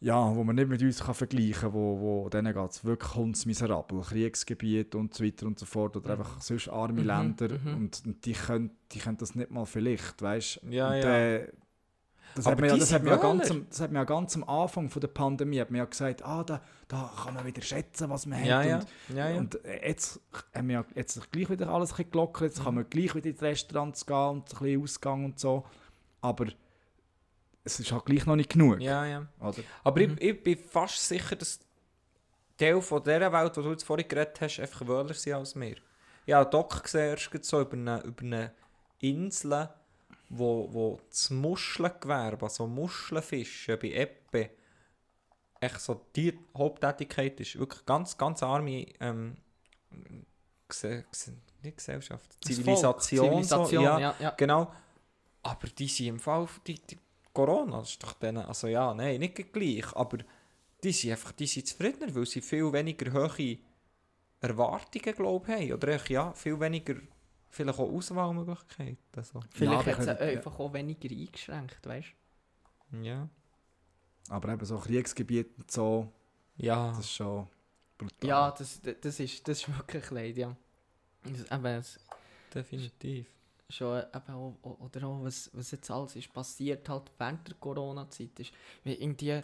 [0.00, 3.14] ja, wo man nicht mit uns kann vergleichen kann, wo, wo denen geht es wirklich
[3.14, 7.74] hundsmiserabel, Kriegsgebiet und so weiter und so fort, oder einfach sonst arme Mhm, Länder mhm.
[7.76, 11.16] und, und die, können, die können das nicht mal vielleicht, weißt Ja, und, ja.
[11.18, 11.52] Äh,
[12.34, 14.36] das, Aber hat man ja, das, hat ja ganz am, das hat man ja ganz
[14.36, 17.62] am Anfang von der Pandemie hat man ja gesagt, ah, da, da kann man wieder
[17.62, 18.66] schätzen, was man Ja, hat.
[18.66, 18.76] ja.
[18.76, 19.38] Und, ja, ja.
[19.38, 20.20] und äh, jetzt
[20.54, 22.80] haben wir ja jetzt gleich wieder alles ein bisschen gelockert, jetzt kann Mhm.
[22.82, 25.64] man gleich wieder in die Restaurants gehen und ein bisschen Ausgang und so.
[26.20, 26.44] Aber
[27.66, 28.80] es ist halt gleich noch nicht genug.
[28.80, 29.26] ja, ja.
[29.40, 29.62] Oder?
[29.84, 30.16] Aber Mhm.
[30.18, 31.58] ich, ich bin fast sicher, dass
[32.56, 35.76] Teil von dieser Welt, die du jetzt vorhin geredet hast, einfach wöhler sind als wir.
[36.24, 38.52] Ich habe einen Doc gesehen, erst so über eine, über eine
[39.00, 39.68] Insel,
[40.30, 44.50] wo, wo das Muschelgewerbe, also Muschelfischen bei Eppe,
[45.60, 47.58] echt so die Haupttätigkeit ist.
[47.58, 49.36] Wirklich ganz, ganz arme ähm,
[50.68, 52.92] Gse Gse nicht Gesellschaft, Zivilisation.
[52.92, 54.14] Volk, Zivilisation, so, ja, ja.
[54.18, 54.30] ja.
[54.30, 54.72] Genau.
[55.42, 56.98] Aber die sind im Fall, die, die
[57.36, 60.18] Corona, das ist doch denen, also ja, nein, nicht gleich, aber
[60.82, 63.58] die sind einfach, die sind zufriedener, weil sie viel weniger hohe
[64.40, 65.72] Erwartungen, glaube ich, haben.
[65.74, 66.94] Oder echt, ja, viel weniger,
[67.50, 68.98] vielleicht auch Auswahlmöglichkeiten.
[69.16, 69.40] Also.
[69.50, 72.08] Vielleicht Ja, hat es aber- einfach auch weniger eingeschränkt, weißt
[73.02, 73.28] Ja.
[74.28, 76.10] Aber eben so Kriegsgebiete und so,
[76.56, 76.88] Ja.
[76.88, 77.46] das ist schon
[77.98, 78.16] brutal.
[78.20, 78.26] du?
[78.26, 80.56] Ja, das, das, ist, das ist wirklich leid, ja.
[81.24, 81.98] Das, eben, es,
[82.54, 83.26] definitiv.
[83.68, 88.38] Schon eben auch, oder auch, was, was jetzt alles ist passiert halt während der Corona-Zeit
[88.38, 88.52] ist,
[88.84, 89.40] wie irgendwie,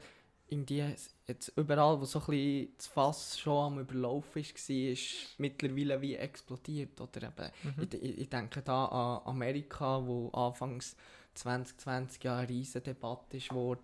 [0.48, 0.94] irgendwie
[1.26, 6.00] jetzt überall, wo so ein bisschen das Fass schon am Überlaufen ist, war, ist mittlerweile
[6.00, 7.88] wie explodiert, oder eben, Mhm.
[7.90, 10.96] ich, ich, denke da an Amerika, wo anfangs
[11.34, 13.76] 2020 ja eine riesige Debatte ist, wo,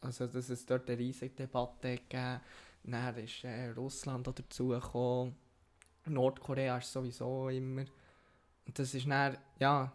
[0.00, 2.40] also dass es dort eine riesige Debatte gegeben
[2.86, 5.34] dann ist äh, Russland auch dazugekommen,
[6.06, 7.86] Nordkorea ist sowieso immer
[8.66, 9.92] und das ist dann, ja,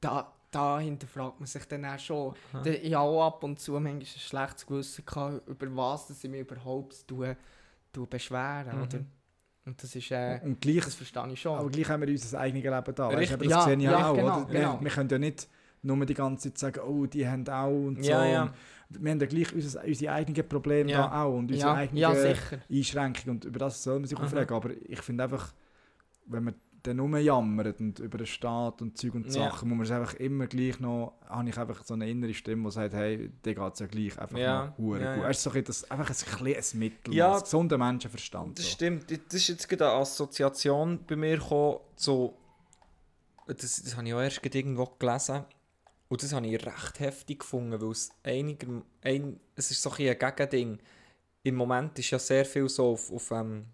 [0.00, 2.34] da, da hinterfragt man sich dann auch schon.
[2.52, 2.62] Aha.
[2.62, 6.22] Da- Ich habe auch ab und zu manchmal ein schlechtes Gewissen gehabt, über was dass
[6.24, 7.36] ich mich überhaupt tue,
[7.92, 8.82] tue beschweren, Mhm.
[8.82, 8.98] oder?
[9.66, 11.58] Und das ist, äh, Und gleich, das verstehe ich schon.
[11.58, 13.08] aber gleich haben wir unser eigenes Leben da.
[13.08, 13.34] Weißt, Richtig.
[13.34, 14.14] aber das Ja, sehe ich ja, auch.
[14.14, 14.48] genau, oder?
[14.52, 14.80] Wir, genau.
[14.80, 15.48] wir können ja nicht
[15.82, 18.10] nur die ganze Zeit sagen, oh, die haben auch und so.
[18.10, 18.42] Ja, ja.
[18.44, 21.06] Und wir haben ja gleich unser, unsere eigenen Probleme Ja.
[21.08, 22.04] da auch und unsere ja, eigenen.
[22.70, 23.36] Einschränkungen.
[23.36, 24.24] Und über das soll man sich Aha.
[24.24, 24.56] aufregen.
[24.56, 25.52] Aber ich finde einfach,
[26.26, 29.32] wenn man dann nur jammert und über den Staat und Zeug und Ja.
[29.32, 32.68] Sachen, muss man es einfach immer gleich noch, habe ich einfach so eine innere Stimme,
[32.68, 35.00] die sagt, hey, dir geht es ja gleich einfach Ja, noch ja, gut.
[35.00, 35.28] ja.
[35.28, 37.32] Es ist so ein das, einfach ein, kleines Mittel, Ja.
[37.34, 37.40] ja.
[37.40, 38.58] gesunder Menschenverstand.
[38.58, 38.70] Das So.
[38.72, 39.10] stimmt.
[39.10, 42.34] Das ist jetzt gerade eine Assoziation bei mir gekommen, so,
[43.46, 45.44] das, das habe ich auch erst irgendwo gelesen.
[46.08, 50.08] Und das habe ich recht heftig gefunden, weil es einiger, ein, es ist so ein,
[50.08, 50.78] ein Gegending.
[51.42, 53.66] Im Moment ist ja sehr viel so auf, auf ähm,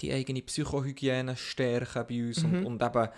[0.00, 2.66] die eigene Psychohygiene stärken bei uns und, Mhm.
[2.66, 3.08] und eben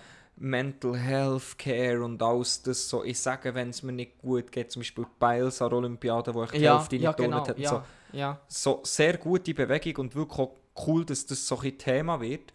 [0.40, 3.02] Mental Health Care und alles das so.
[3.02, 6.44] Ich sage, wenn es mir nicht gut geht, zum Beispiel Biles an der Olympiade, wo
[6.44, 7.40] ich die Ja, Hälfte ja, nicht genau.
[7.40, 7.82] hat und Ja, so
[8.16, 8.40] ja.
[8.46, 10.54] so sehr gute Bewegung und wirklich auch
[10.86, 12.52] cool, dass das so ein Thema wird.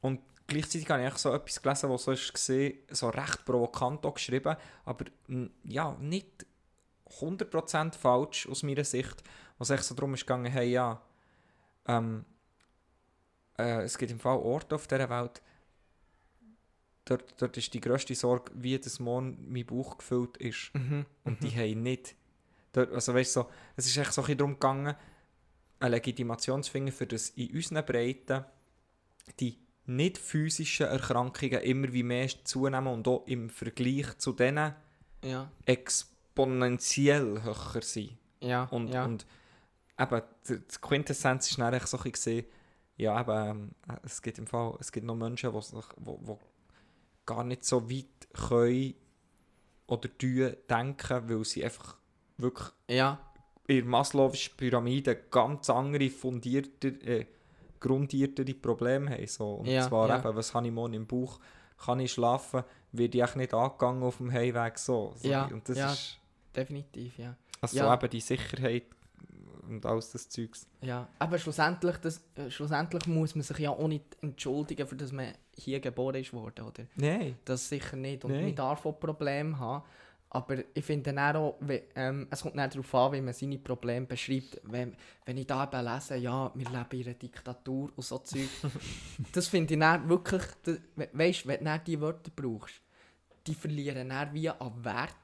[0.00, 4.14] Und gleichzeitig habe ich so etwas gelesen, was so ist gesehen, so recht provokant auch
[4.14, 5.04] geschrieben, aber
[5.64, 6.46] ja, nicht
[7.20, 9.22] 100% falsch aus meiner Sicht,
[9.58, 11.02] was echt so darum ist gegangen, hey ja,
[11.88, 12.24] ähm,
[13.62, 15.42] äh, es gibt im Fall Orte auf dieser Welt,
[17.04, 20.70] dort, dort ist die grösste Sorge, wie das morgen mein Bauch gefüllt ist.
[20.74, 21.06] Mhm.
[21.24, 22.14] Und die haben nicht.
[22.72, 24.94] Dort, also weißt so, es ist echt so ein bisschen darum gegangen,
[25.80, 28.44] eine Legitimation zu finden, für das in unseren Breiten
[29.38, 34.74] die nicht physischen Erkrankungen immer wie mehr zunehmen und auch im Vergleich zu denen
[35.24, 38.16] Ja, exponentiell höher sind.
[38.40, 39.04] ja, Und, ja.
[39.04, 39.26] und
[39.98, 42.44] eben, die Quintessenz ist dann so ein bisschen,
[43.00, 43.30] ja, eben,
[43.88, 46.38] ähm, es gibt im Fall, es gibt noch Menschen, die, sich, wo, wo
[47.24, 48.94] gar nicht so weit können
[49.86, 51.96] oder denken, weil sie einfach
[52.36, 53.18] wirklich ja,
[53.66, 57.26] in der Maslow'schen Pyramide ganz andere, fundierte, äh,
[57.78, 59.26] grundiertere Probleme haben.
[59.26, 59.54] So.
[59.54, 60.18] Und Ja, zwar ja.
[60.18, 61.40] eben, was habe ich morgen im Bauch,
[61.78, 65.14] kann ich schlafen, wird ich nicht angegangen auf dem Heimweg so.
[65.16, 65.28] so.
[65.28, 65.92] Ja, Und das ja.
[65.92, 66.18] ist
[66.54, 67.36] definitiv, ja.
[67.60, 67.94] also Ja.
[67.94, 68.84] eben die Sicherheit
[69.70, 70.66] und alles das Zeugs.
[70.82, 75.12] Ja, aber schlussendlich, das, äh, schlussendlich muss man sich ja auch nicht entschuldigen, für dass
[75.12, 76.84] man hier geboren ist worden, oder?
[76.96, 77.36] Nein.
[77.44, 78.24] Das sicher nicht.
[78.24, 78.44] Und Nein.
[78.44, 79.84] man darf auch Probleme haben.
[80.32, 83.58] Aber ich finde dann auch, we- ähm, es kommt dann darauf an, wie man seine
[83.58, 84.60] Probleme beschreibt.
[84.62, 88.48] Wenn, wenn ich da eben lese, ja, wir leben in einer Diktatur und so Zeug,
[89.32, 92.74] das finde ich dann wirklich, das, we weißt, wenn du dann diese Wörter brauchst,
[93.44, 95.14] die verlieren dann wie an Wert.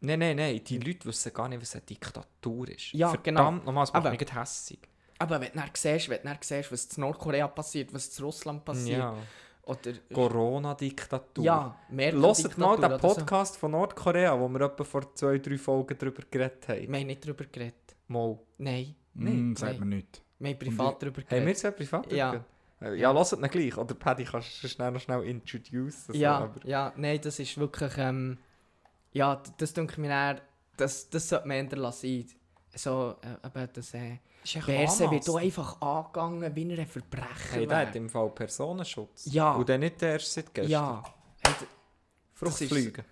[0.00, 0.60] Nein, nein, nein.
[0.64, 2.92] Die Leute wissen gar nicht, was eine Diktatur ist.
[2.92, 3.50] Ja, Verdammt, genau.
[3.50, 4.78] nochmal, es macht Aber- mich hässig.
[5.20, 8.24] Aber wenn du dann siehst, wenn du dann siehst was in Nordkorea passiert, was in
[8.24, 9.16] Russland passiert, Ja.
[9.62, 9.92] oder...
[10.14, 11.44] Corona-Diktatur.
[11.44, 15.96] Ja, mehr Hört mal den Podcast von Nordkorea, wo wir etwa vor zwei, drei Folgen
[15.98, 16.88] darüber geredet haben.
[16.92, 17.96] Wir haben nicht darüber geredet.
[18.08, 18.38] Mal.
[18.58, 19.80] Nein, Mm, sagt nein.
[19.80, 20.22] man nicht.
[20.38, 21.38] wir haben privat darüber geredet.
[21.40, 22.26] Haben wir es ja privat Ja.
[22.30, 22.44] darüber
[22.80, 23.00] geredet?
[23.00, 23.76] Ja, lasst ihn gleich.
[23.76, 26.12] Oder Paddy, kannst du schnell noch schnell introducen?
[26.12, 28.38] so, ja, aber- ja, nein, das ist wirklich, ähm,
[29.12, 30.40] ja, das denke mir eher,
[30.76, 32.26] das, das sollte man eher lassen.
[32.74, 34.18] So, äh, das, äh,
[34.64, 39.26] Berse wird auch einfach angegangen, wie er ein Verbrecher Hey, der hat im Fall Personenschutz.
[39.32, 39.52] Ja.
[39.54, 40.70] Und der nicht der erst seit gestern.
[40.70, 41.02] Ja,
[41.40, 41.54] hey,
[42.34, 43.04] Fruchtfliegen.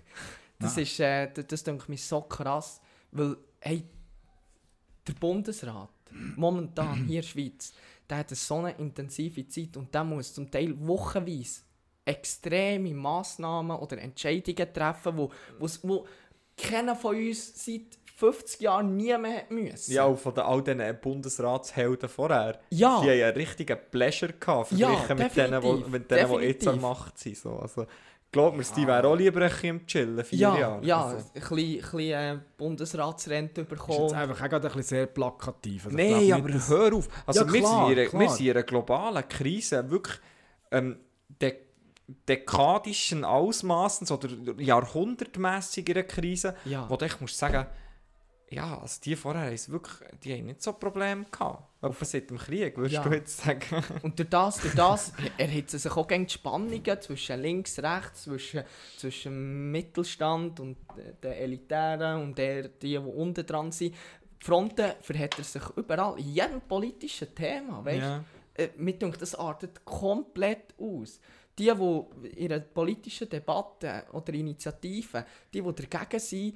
[0.58, 2.80] das ist, äh, d- das denke mir so krass,
[3.10, 3.84] weil, hey,
[5.06, 5.90] der Bundesrat,
[6.36, 7.72] momentan hier in der Schweiz,
[8.08, 11.62] der hat so eine intensive Zeit und der muss zum Teil wochenweise
[12.08, 15.30] extreme Massnahmen oder Entscheidungen treffen, wo,
[15.82, 16.06] wo
[16.56, 17.82] keiner von uns seit
[18.16, 19.92] 50 Jahren nie mehr müssen.
[19.92, 22.58] Ja, und von den, all diesen Bundesratshelden vorher.
[22.70, 23.00] ja.
[23.00, 26.66] Die haben einen richtigen Pleasure gehabt, Ja, verglichen mit denen, wo, mit denen, die jetzt
[26.66, 27.36] an Macht sind.
[27.36, 27.52] So.
[27.60, 27.86] Also,
[28.32, 30.84] glaub mir, die wären auch lieber ein bisschen im Chillen, vier ja, Jahre.
[30.84, 31.16] ja, Also.
[31.32, 34.14] ein bisschen, äh, Bundesratsrente Ist jetzt bekommen.
[34.14, 35.84] einfach auch gerade ein bisschen sehr plakativ.
[35.86, 37.08] Also Nein, aber nicht, hör auf.
[37.24, 38.22] Also Ja, wir, klar, sind in einer, klar.
[38.22, 40.16] wir sind in einer globalen Krise, wirklich
[40.72, 40.98] ähm,
[42.28, 46.88] dekadischen Ausmaßens oder jahrhundertmäßiger Krise, Ja.
[46.88, 47.66] wo du echt musst sagen,
[48.50, 49.94] ja, also die vorher es wirklich,
[50.24, 51.64] die haben nicht so Probleme gehabt.
[51.82, 53.02] Etwa seit dem Krieg, würdest Ja.
[53.02, 53.60] du jetzt sagen.
[54.02, 58.64] Und durch das, durch das erhitzen sich auch gegen die Spannungen zwischen links, rechts, zwischen,
[58.96, 60.78] zwischen dem Mittelstand und
[61.22, 63.94] den Elitären und der, die, die unten dran sind.
[64.40, 67.84] Die Fronten verhält er sich überall, in jedem politischen Thema.
[67.84, 68.00] Weißt?
[68.00, 68.24] Ja.
[68.54, 71.20] Äh, mir denkt, das artet komplett aus.
[71.58, 76.54] Die, die in einer politischen Debatte oder Initiative, die, die dagegen sind,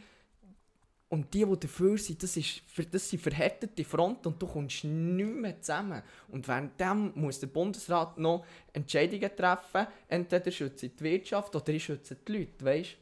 [1.12, 5.34] und die, die dafür sind, das, ist, das sind verhärtete Fronten und du kommst nicht
[5.34, 6.02] mehr zusammen.
[6.28, 12.16] Und währenddem muss der Bundesrat noch Entscheidungen treffen, entweder schütze die Wirtschaft oder ich schütze
[12.16, 12.96] die Leute, weißt?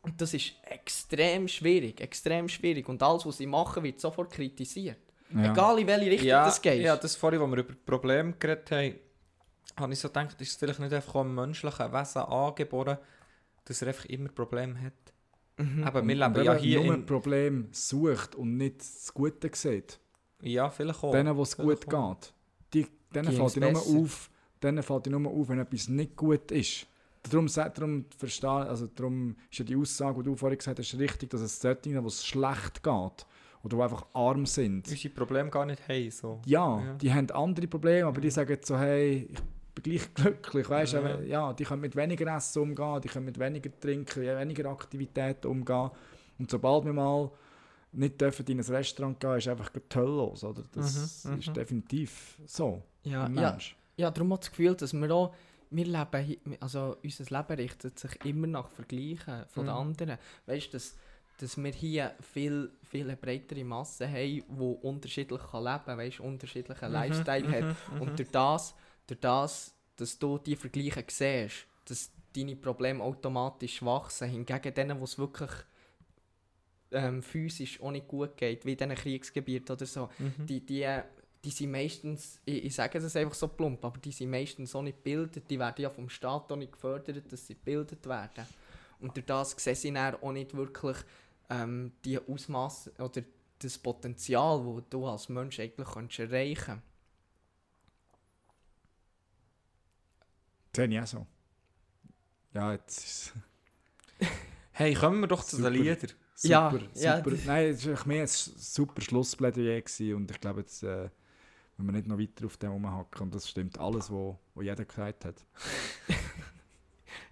[0.00, 2.88] Und das ist extrem schwierig, extrem schwierig.
[2.88, 4.96] Und alles, was sie machen, wird sofort kritisiert.
[5.34, 5.52] Ja.
[5.52, 6.80] Egal in welche Richtung Ja, das geht.
[6.80, 8.94] ja, das vorhin, als wir über Probleme geredet haben,
[9.78, 12.98] habe ich so gedacht, ist es vielleicht nicht einfach im menschlichen Wesen angeboren,
[13.64, 14.92] dass er einfach immer Probleme hat.
[15.58, 15.84] Mhm.
[15.84, 17.06] Aber wir leben ja hier nur in...
[17.06, 19.98] Problem sucht und nicht das Gute sieht.
[20.42, 21.10] Ja, vielleicht auch.
[21.10, 22.16] Denen, wo es gut auch.
[22.20, 22.32] geht.
[22.74, 24.30] Die, denen Die fällt haben's nur auf,
[24.62, 26.86] denen fällt ja nur auf, wenn etwas nicht gut ist.
[27.28, 31.30] Darum, darum, verstehe, also darum ist ja die Aussage, die du vorhin gesagt hast, richtig,
[31.30, 33.26] dass es solche, wo es schlecht geht
[33.64, 36.10] oder die einfach arm sind, Unsere Probleme gar nicht haben.
[36.12, 36.40] So.
[36.46, 36.94] ja, Ja.
[36.94, 39.38] die haben andere Probleme, aber die sagen jetzt so, hey, ich
[39.82, 41.08] bin gleich glücklich, weißt Ja.
[41.08, 41.20] ja.
[41.20, 45.90] ja, die können mit weniger Essen umgehen, die können mit weniger Trinken, weniger Aktivitäten umgehen
[46.38, 47.30] und sobald wir mal
[47.92, 50.62] nicht dürfen in ein Restaurant gehen, ist einfach los, oder?
[50.72, 51.54] Das Mhm, ist mhm.
[51.54, 53.76] definitiv so, ja, ein ja, Mensch.
[53.96, 55.34] ja, darum hat das Gefühl, dass wir auch,
[55.70, 59.80] wir leben, also unser Leben richtet sich immer nach Vergleichen von den Mhm.
[59.80, 60.18] anderen.
[60.46, 60.96] Weißt du, dass,
[61.40, 66.92] dass wir hier viel, viel breitere Masse haben, die unterschiedlich kann leben kann, weißt unterschiedlichen
[66.92, 67.76] Lifestyle hat.
[67.94, 68.00] Mhm.
[68.02, 68.74] Und durch das,
[69.08, 75.04] durch das, dass du die Vergleiche siehst, dass deine Probleme automatisch wachsen, hingegen denen, wo
[75.04, 75.50] es wirklich
[76.92, 80.46] ähm, physisch auch nicht gut geht, wie in diesen Kriegsgebieten oder so, Mhm.
[80.46, 81.02] die, die, äh,
[81.44, 84.82] die sind meistens, ich, ich sage das einfach so plump, aber die sind meistens auch
[84.82, 88.46] nicht gebildet, die werden ja vom Staat auch nicht gefördert, dass sie gebildet werden.
[89.00, 90.96] Und durch das sehen sie dann auch nicht wirklich
[91.50, 93.22] ähm, die Ausmaße oder
[93.60, 96.82] das Potenzial, das du als Mensch eigentlich kannst erreichen
[100.76, 101.26] Ich auch so.
[102.54, 103.32] Ja, jetzt ist
[104.72, 105.70] Hey, kommen wir doch zu den Super.
[105.76, 106.10] Liedern.
[106.42, 106.84] Ja, super.
[106.94, 107.30] ja, super.
[107.30, 111.10] das- Nein, es war mehr ein super Schlussplädoyer gewesen und ich glaube, jetzt äh,
[111.76, 114.62] wenn wir nicht noch weiter auf dem rumhacken und das stimmt alles, was wo, wo
[114.62, 115.44] jeder gesagt hat.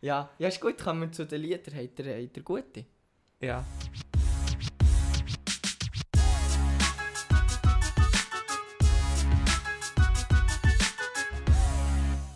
[0.00, 1.74] Ja, ja, ist gut, kommen wir zu den Liedern.
[1.74, 2.84] Habt ihr, habt ihr gute?
[3.40, 3.64] Ja.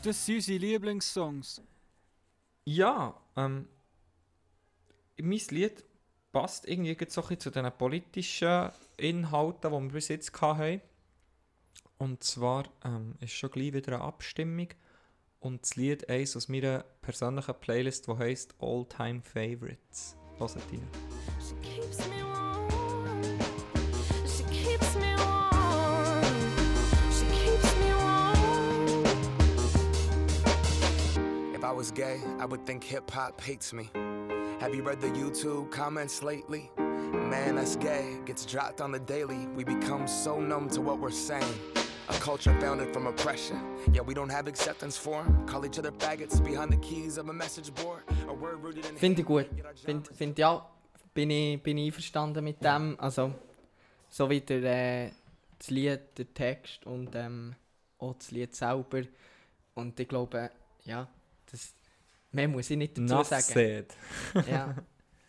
[0.02, 1.62] Das sind unsere Lieblingssongs.
[2.64, 3.68] Ja, ähm,
[5.20, 5.84] mein Lied
[6.32, 10.80] passt irgendwie so ein zu den politischen Inhalten, die wir bis jetzt hatten.
[11.98, 14.68] Und zwar ähm, ist schon gleich wieder eine Abstimmung.
[15.38, 20.16] Und das Lied eins aus meiner persönlichen Playlist, die heisst All Time Favorites.
[20.38, 22.19] Hört rein.
[31.80, 33.88] Was gay, I would think hip hop hates me.
[34.60, 36.70] Have you read the YouTube comments lately?
[36.76, 39.46] Man, that's gay gets dropped on the daily.
[39.56, 41.54] We become so numb to what we're saying.
[42.10, 43.58] A culture founded from oppression.
[43.94, 45.46] Yeah, we don't have acceptance for 'em.
[45.46, 48.02] Call each other faggots behind the keys of a message board.
[48.28, 49.46] A word rooted in Finde ich gut.
[49.46, 50.62] hate, yet our Finde find ja,
[51.14, 52.94] bin ich, bin ich einverstanden mit dem.
[53.00, 53.32] Also,
[54.10, 54.62] so wie der,
[55.06, 55.12] äh,
[55.58, 57.54] das Lied, der Text und ähm,
[57.98, 59.00] auch das Lied selber.
[59.74, 60.50] Und ich glaube,
[60.84, 61.08] ja,
[61.50, 61.74] das,
[62.32, 63.42] mehr muss ich nicht dazu Enough sagen.
[63.44, 63.94] said.
[64.48, 64.74] Ja,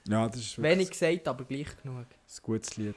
[0.08, 1.98] Ja, das ist wenig gesagt, aber gleich genug.
[2.08, 2.96] ein gutes Lied.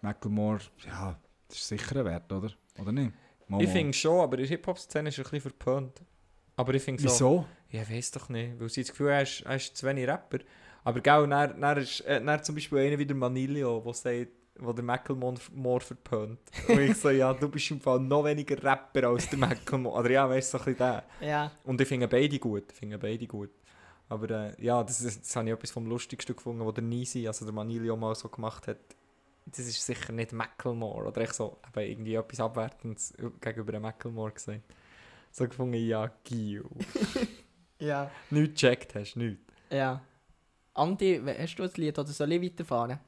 [0.00, 1.18] Macklemore, ja,
[1.48, 2.50] das ist sicher ein Wert, oder?
[2.78, 3.12] Oder nicht?
[3.48, 6.02] Mal, Ich finde schon, aber in der Hip-Hop-Szene ist er ein bisschen verpönt.
[6.56, 7.08] Aber ich finde so...
[7.08, 7.46] Wieso?
[7.70, 9.86] Ja, ich weiß doch nicht, weil sie das Gefühl haben, er ist, er ist zu
[9.86, 10.38] wenig Rapper.
[10.84, 14.28] Aber gell, dann, dann ist äh, dann zum Beispiel einer wie der Manilio, der sagt,
[14.58, 16.38] wo der Macklemore verpönt.
[16.68, 19.98] Und ich so, ja, du bist im Fall noch weniger Rapper als der Macklemore.
[20.00, 20.78] Oder ja, weißt du, so ein bisschen
[21.20, 21.28] der.
[21.28, 23.50] Ja, Und ich finde beide gut, ich finde beide gut.
[24.08, 27.26] Aber äh, ja, das, ist, das habe ich etwas vom Lustigsten gefunden, was der Nisi,
[27.26, 28.78] also der Manilio mal so gemacht hat.
[29.46, 31.06] Das ist sicher nicht Macklemore.
[31.08, 34.62] Oder ich so, eben irgendwie etwas Abwertendes gegenüber dem Macklemore gesagt.
[35.32, 36.64] So gefunden, ja, Gio.
[37.80, 39.42] ja, Nichts gecheckt hast, nichts.
[39.70, 40.00] ja.
[40.76, 42.98] Andi, hast du ein Lied oder soll ich weiterfahren?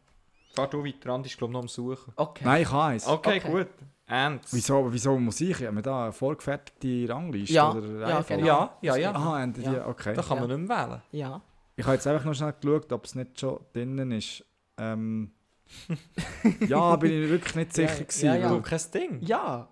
[0.55, 2.13] Fahr du weiter, Andi ist glaube ich noch am Suchen.
[2.17, 2.45] Okay.
[2.45, 3.07] Nein, ich habe eins.
[3.07, 3.51] Okay, Okay.
[3.51, 3.69] gut.
[4.09, 4.55] Ernst?
[4.55, 5.67] Wieso, wieso Musik?
[5.67, 7.55] Haben wir da eine vorgefertigte Rangliste?
[7.55, 8.47] Ja, oder ja, genau.
[8.47, 9.11] Ja, ja, ja.
[9.13, 9.87] Aha, haben die, Ja.
[9.89, 10.15] okay.
[10.15, 10.57] Da kann man Ja.
[10.57, 11.03] nicht mehr wählen.
[11.11, 11.43] Ja.
[11.75, 14.45] Ich habe jetzt einfach noch schnell geschaut, ob es nicht schon drinnen ist.
[14.79, 15.33] Ähm,
[16.69, 18.27] ja, bin ich wirklich nicht Ja, sicher ja, gewesen.
[18.27, 18.49] ja.
[18.49, 19.23] Du, weil- kein Ding.
[19.23, 19.69] Ja,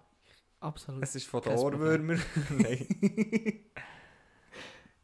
[0.61, 1.03] absolut.
[1.05, 1.57] Es ist von den.
[1.57, 2.21] Ohrwürmern.
[2.51, 2.87] Nein.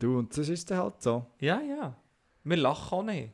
[0.00, 1.24] Du, und das ist dann halt so.
[1.38, 1.94] Ja, ja.
[2.42, 3.32] Wir lachen auch nicht.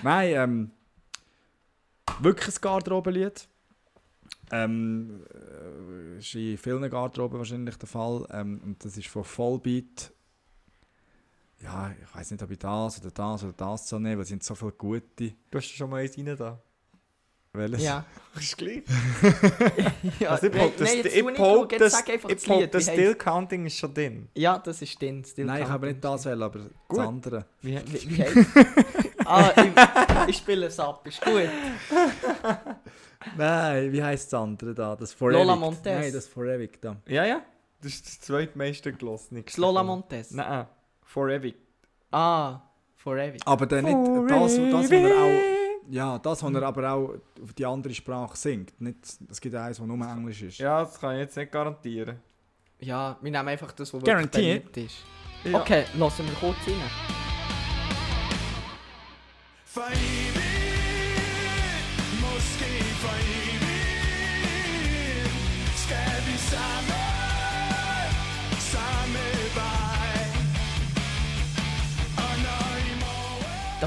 [0.03, 0.71] Nein, ähm,
[2.19, 3.47] wirklich ein Garderobenlied.
[4.51, 8.27] Ähm, äh, ist in vielen Garderoben wahrscheinlich der Fall.
[8.32, 10.13] Ähm, und das ist von Vollbeat.
[11.62, 14.29] Ja, ich weiß nicht, ob ich das oder das oder das so nehme, weil es
[14.29, 15.34] sind so viele gute.
[15.49, 16.62] Du hast schon mal eins rein da.
[17.55, 17.83] Welches?
[17.83, 18.03] Ja.
[18.35, 18.81] Ist gleich.
[20.19, 20.29] ja.
[20.31, 23.65] Also ich behaupte, nein, das- ich behaupte, das- sag einfach ich das behaupte, Still Counting
[23.67, 24.27] ist schon drin.
[24.33, 25.89] Ja, das ist den Still Nein, ich habe Counting.
[25.95, 26.97] nicht das wählen, aber Gut.
[26.99, 27.45] das andere.
[27.61, 28.35] Wie, Wie, wie heisst
[29.25, 31.33] Ah, ich, ich spiele es ab, ist gut.
[33.37, 34.95] Nein, wie heisst das andere da?
[34.95, 35.59] Das For Lola Ewig.
[35.59, 35.99] Montez.
[36.01, 36.95] Nein, das For Ewig da.
[37.07, 37.41] ja, ja.
[37.81, 39.43] Das ist das zweitmeiste gelassen.
[39.45, 40.31] Das Lola Montes.
[40.31, 40.65] Nein,
[41.03, 41.55] for ewig.
[42.11, 42.61] Ah,
[42.95, 43.35] Forever.
[43.45, 45.52] Aber dann nicht das, das, was er auch.
[45.89, 48.79] Ja, das, was er aber auch auf die andere Sprache singt.
[48.79, 48.97] Nicht,
[49.29, 50.57] es gibt eins, das nur Englisch ist.
[50.59, 52.19] Ja, das kann ich jetzt nicht garantieren.
[52.79, 55.03] Ja, wir nehmen einfach das, was wirklich beliebt ist.
[55.43, 55.59] Ja.
[55.59, 56.75] Okay, lassen wir kurz rein.
[59.75, 60.22] Da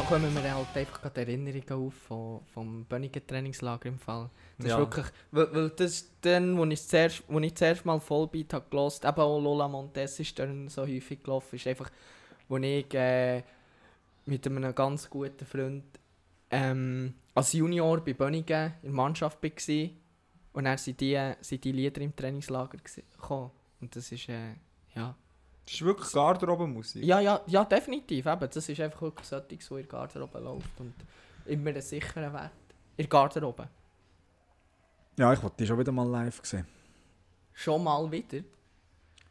[0.06, 4.30] kommen mir halt einfach gerade Erinnerungen auf von, vom Bönnigen Trainingslager im Fall.
[4.58, 4.74] Das Ja.
[4.74, 8.52] ist wirklich, weil, weil das ist dann, wo ich zuerst, wo ich zuerst mal Vollbeat
[8.52, 11.90] habe gelost, eben auch Lola Montes ist dann so häufig gelaufen, ist einfach,
[12.48, 13.42] wo ich äh,
[14.26, 15.84] mit einem ganz guten Freund
[16.50, 19.88] ähm, als Junior bei Bönnigen in der Mannschaft war
[20.52, 23.50] und dann sind die, sind die Lieder im Trainingslager gekommen.
[23.80, 24.54] Und das ist, äh,
[24.94, 25.14] ja,
[25.66, 27.04] Das ist wirklich Garderobenmusik.
[27.04, 28.24] ja, ja, ja, definitiv.
[28.26, 28.40] Eben.
[28.40, 30.80] Das ist einfach wirklich so etwas, was in der Garderobe läuft.
[30.80, 30.94] Und
[31.46, 32.52] immer ein sicherer Wert.
[32.96, 33.68] In der Garderobe.
[35.18, 36.66] Ja, ich wollte die schon wieder mal live sehen.
[37.52, 38.44] Schon mal wieder.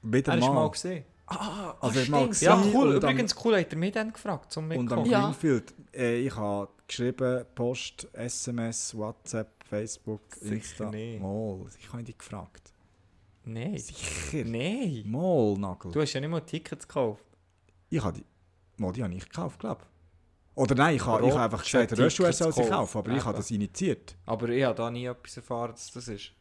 [0.02, 0.54] Wieder Er mal.
[0.54, 1.06] mal gesehen.
[1.28, 2.88] Ah, Also, ich mal Ja, gesehen cool.
[2.96, 5.06] und am- Übrigens, cool, hat er mich dann gefragt, zum Und am Mitkommen.
[5.10, 5.22] Ja.
[5.22, 10.90] Greenfield, äh, ich habe geschrieben, Post, SMS, WhatsApp, Facebook, Sicher Insta.
[10.92, 11.22] nicht.
[11.22, 12.72] Mal, ich habe dich gefragt.
[13.46, 13.78] Nein.
[13.78, 14.43] Sicher.
[14.46, 15.04] Nein.
[15.06, 15.91] Mal, Nagel.
[15.91, 17.24] Du hast ja nicht mal Tickets gekauft.
[17.89, 18.26] Ich habe die,
[18.78, 19.88] mal, die habe ich gekauft, glaube ich.
[20.58, 22.93] Oder nein, ich habe, ich einfach gesagt, Röschel soll sie gekauft.
[22.93, 24.16] kaufen, aber ich habe das initiiert.
[24.26, 26.32] Aber ich habe da nie etwas erfahren, dass das ist.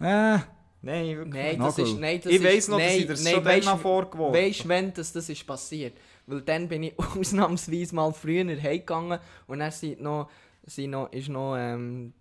[0.00, 0.38] Äh,
[0.80, 1.60] Nein, wirklich Nein, nicht.
[1.60, 1.92] das Nagel.
[1.92, 4.64] ist, nein, das Ich weiss noch, dass ich das nein, schon dann noch vorgeworfen Weißt
[4.64, 5.98] du, wenn das, das ist passiert?
[6.26, 10.30] Weil dann bin ich ausnahmsweise mal früher heimgegangen und dann sind noch,
[10.64, 12.12] sind noch, ist noch ähm,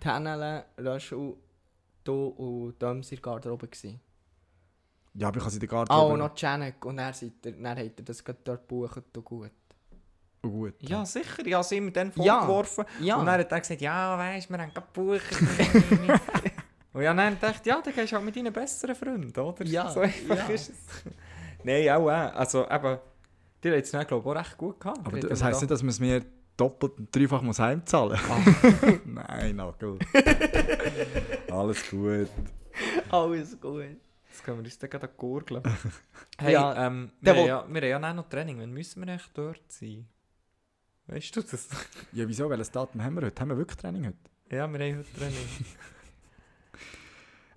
[0.00, 1.34] Tennele, Röschel,
[2.06, 4.00] du und Döms in der Garderobe gewesen.
[5.14, 6.12] ja, aber ich habe sie in der Ah, Garderobe.
[6.14, 9.24] und noch Janek und dann, seid ihr, dann habt ihr das gerade dort gebucht und
[9.24, 9.50] gut.
[10.42, 10.74] Gut.
[10.80, 11.44] Ja, sicher.
[11.44, 12.84] Ich habe es ihm dann vorgeworfen.
[13.00, 13.16] Ja.
[13.16, 15.40] Und dann hat er gesagt, ja, weißt du, wir haben gerade gebucht.
[16.92, 19.64] und ja, dann dachte ich, ja, dann gehst du halt mit deinen besseren Freunden, oder?
[19.64, 20.54] Ja, So einfach ja.
[20.54, 20.76] ist es.
[21.64, 22.98] Nein, auch, äh, also eben,
[23.64, 25.00] dir hat es dann, glaube ich, auch recht gut gehabt.
[25.04, 25.64] Aber das heisst da.
[25.64, 26.24] nicht, dass man es mir
[26.56, 28.18] doppelt und dreifach muss heimzahlen
[29.04, 29.98] Nein, Nagel.
[31.50, 32.28] Alles gut.
[33.10, 33.84] Alles gut.
[34.28, 35.62] Jetzt können wir uns dann gerade gurgeln.
[36.38, 38.58] Hey, Ja, ähm, wir, haben ja, wir haben ja auch noch Training.
[38.60, 40.06] Wann müssen wir echt dort sein?
[41.06, 41.68] Weißt du das?
[42.12, 42.50] Ja, wieso?
[42.50, 43.40] Welches Datum haben wir heute?
[43.40, 44.18] Haben wir wirklich Training heute?
[44.50, 45.48] ja, wir haben heute Training.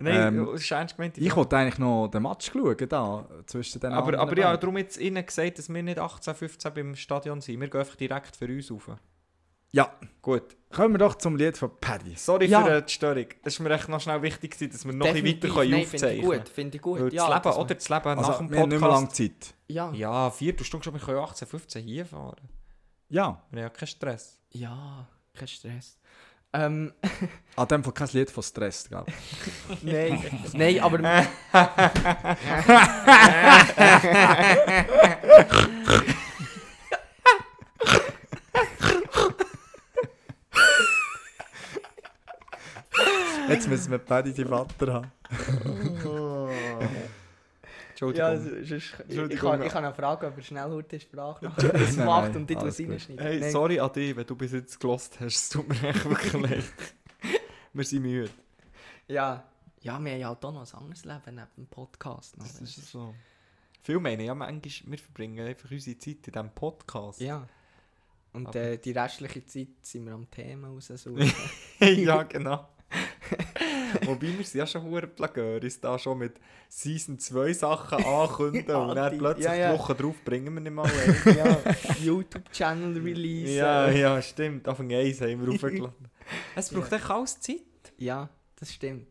[0.00, 1.18] Nein, Ähm, es ist ernst gemeint.
[1.18, 4.60] Ich wollte eigentlich noch den Match schauen, da, zwischen den aber, aber ich habe beiden.
[4.60, 7.60] darum jetzt ihnen gesagt, dass wir nicht 18, 15 beim Stadion sind.
[7.60, 8.90] Wir gehen einfach direkt für uns rauf.
[9.72, 10.56] Ja, Gut.
[10.72, 12.14] kommen wir doch zum Lied von Paddy.
[12.16, 12.64] Sorry Ja.
[12.64, 13.26] für äh, die Störung.
[13.44, 15.70] Es ist mir echt noch schnell wichtig, gewesen, dass wir noch ein bisschen weiter können
[15.70, 17.00] Nein, finde ich aufzeichnen gut, finde ich gut.
[17.00, 17.74] Weil ja, das Leben, oder?
[17.76, 19.16] Das Leben nach Also, dem wir haben nicht mehr lange Podcast.
[19.16, 19.54] Zeit.
[19.68, 19.94] Ja, ja.
[20.24, 22.48] Ja, vier Stunden schon, wir können 18, 15 hier fahren.
[23.10, 24.40] Ja, Wir haben ja keinen Stress.
[24.52, 25.98] kein Stress.
[26.52, 26.92] Ähm,
[27.56, 29.04] an dem Fall kein Lied von Stress, gell?
[29.82, 31.26] nein, nein, aber...
[43.48, 45.12] Jetzt müssen wir Paddy die Vater haben.
[48.00, 48.28] Entschuldigung.
[48.28, 49.50] Ja, es ist, ich, Entschuldigung.
[49.50, 52.62] kann, ich kann eine Frage, ob er schnell heute Sprachnachricht Nein, macht nein, und nicht
[52.62, 53.20] was reinschneidet.
[53.24, 53.52] Hey, Nein.
[53.52, 55.34] sorry an dich, wenn du bis jetzt gelost hast.
[55.34, 56.64] Es tut mir echt wirklich leid.
[57.74, 58.30] Wir sind müde.
[59.06, 59.44] Ja.
[59.80, 62.38] ja, wir haben ja halt auch noch ein anderes Leben neben dem Podcast.
[62.38, 62.46] noch.
[62.46, 63.14] Das ist so.
[63.82, 67.20] Viele meinen ja manchmal, wir verbringen einfach unsere Zeit in diesem Podcast.
[67.20, 67.46] Ja.
[68.32, 71.30] Und äh, die restliche Zeit sind wir am Thema raussuchen.
[71.80, 72.66] ja, genau.
[74.06, 76.34] Wobei wir sind ja schon hure Plagöris, da schon mit
[76.68, 79.72] Season 2 Sachen ankündigen Ja, und dann die- plötzlich ja, ja.
[79.72, 81.36] die Woche drauf bringen wir nicht mal einen.
[81.36, 81.58] ja,
[82.02, 83.52] YouTube-Channel Release.
[83.54, 84.00] ja, äh.
[84.00, 84.66] ja, stimmt.
[84.68, 86.08] Anfang 1 haben wir aufgeladen.
[86.54, 87.60] Es braucht echt alles Zeit.
[87.98, 89.08] ja, das stimmt.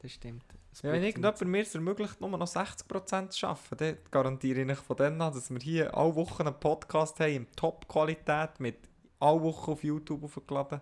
[0.00, 0.44] Das stimmt.
[0.82, 4.96] Ja, wenn irgendjemand mir es ermöglicht, nur noch 60% zu arbeiten, dann garantiere ich von
[4.96, 8.76] dann an, dass wir hier alle Wochen einen Podcast haben in Top-Qualität, mit
[9.20, 10.80] alle Wochen auf YouTube aufgeladen,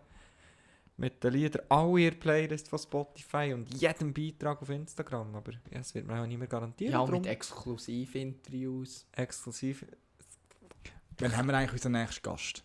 [1.03, 5.35] mit den Liedern alle der Playlist von Spotify und jedem Beitrag auf Instagram.
[5.35, 6.93] Aber ja, es wird mir auch nicht mehr garantieren.
[6.93, 9.05] Ja, darum mit Exklusivinterviews.
[9.11, 9.85] exklusiv.
[11.19, 12.63] Wann haben wir eigentlich unseren nächsten Gast?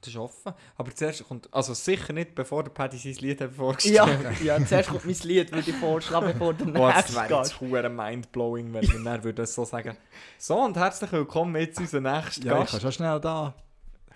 [0.00, 0.54] Das ist offen.
[0.76, 4.64] Aber zuerst kommt, also sicher nicht, bevor der Paddy sein Lied hat vorgestellt Ja, ja,
[4.64, 7.60] zuerst kommt mein Lied, würde ich vorschlagen, bevor der Oh, das nächste wäre Gast.
[7.60, 9.98] jetzt mindblowing, wenn wir dann würden so sagen.
[10.38, 12.70] So, und herzlich willkommen jetzt unser nächster Ja, ich Gast.
[12.72, 13.54] kann schon schnell da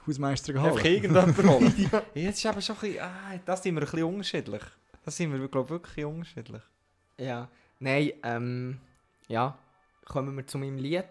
[0.06, 0.84] Hausmeister Einfach geholt.
[0.84, 2.02] irgendjemand holen.
[2.14, 4.62] Jetzt ist aber schon ein bisschen, ah, das sind wir ein bisschen unterschiedlich.
[5.04, 6.62] Das sind wir, glaube ich, wirklich unterschiedlich.
[7.18, 7.48] Ja,
[7.78, 8.80] nein, ähm,
[9.28, 9.58] ja,
[10.06, 11.06] kommen wir zu meinem Lied.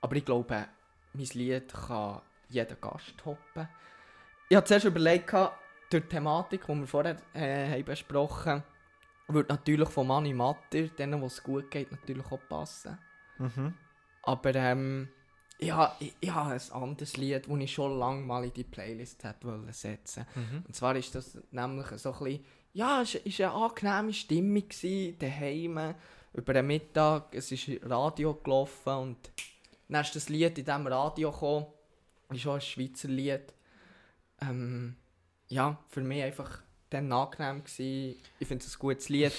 [0.00, 0.66] Aber ich glaube,
[1.12, 3.68] mein Lied kann jeder Gast toppen.
[4.48, 5.54] Ich habe zuerst überlegt, durch
[5.90, 8.62] die Thematik, die wir vorher äh, haben besprochen haben,
[9.28, 12.98] würde natürlich von Mani Matter, denen, wo es gut geht, natürlich auch passen.
[13.38, 13.74] Mhm.
[14.22, 15.08] Aber ähm,
[15.62, 19.22] ja, ich, ich habe ein anderes Lied, das ich schon lange mal in die Playlist
[19.42, 20.64] wollen setzen Mhm.
[20.66, 24.64] Und zwar ist das nämlich so ein bisschen, ja, es war eine angenehme Stimmung
[25.18, 25.94] daheim,
[26.34, 29.30] über den Mittag, es ist Radio gelaufen und
[29.88, 31.66] dann ist das Lied in diesem Radio gekommen,
[32.30, 33.52] ist auch ein Schweizer Lied.
[34.40, 34.96] Ähm,
[35.48, 38.16] ja, für mich einfach dann angenehm gewesen.
[38.38, 39.32] Ich finde es ein gutes Lied.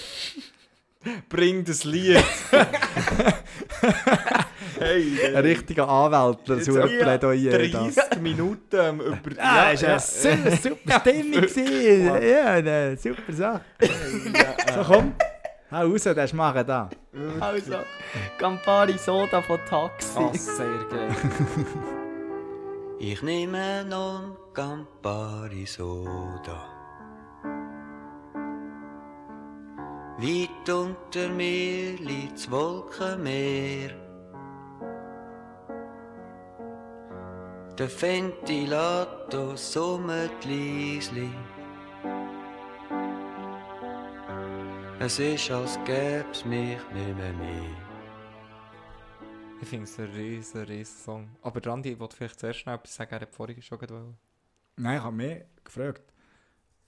[1.28, 2.24] Bring das Lied!
[4.78, 7.52] hey, Ein richtiger Anwältler, so ein Plädoyer.
[7.68, 7.78] da.
[7.78, 9.36] 30 Minuten ähm, über...
[9.36, 12.22] Ja, ist eine super, super Stimmung gewesen.
[12.22, 13.60] Ja, eine super Sache.
[13.80, 15.12] So, komm.
[15.70, 16.88] Hau raus, das machen da.
[17.40, 17.78] Also,
[18.38, 20.18] Campari Soda von Taxi.
[20.18, 21.08] Ah, sehr geil.
[23.00, 26.70] Ich nehme non Campari Soda.
[30.18, 33.90] Weit unter mir liegt das Wolkenmeer.
[37.76, 41.28] Der Ventilator summt leisli.
[45.00, 47.76] Es ist, als gäb's mich nicht mehr mehr.
[49.60, 51.28] Ich finde es ein riesen, riesen Song.
[51.42, 54.18] Aber Randi, ich wollte vielleicht zuerst schnell etwas sagen, er hat vorhin schon gerade wollen.
[54.76, 56.12] Nein, ich habe mich gefragt,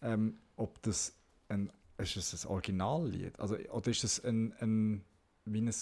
[0.02, 1.16] ähm, ob das
[1.48, 3.40] ein, ist es ein Originallied?
[3.40, 5.04] Also, oder ist es ein, ein
[5.46, 5.74] wie ein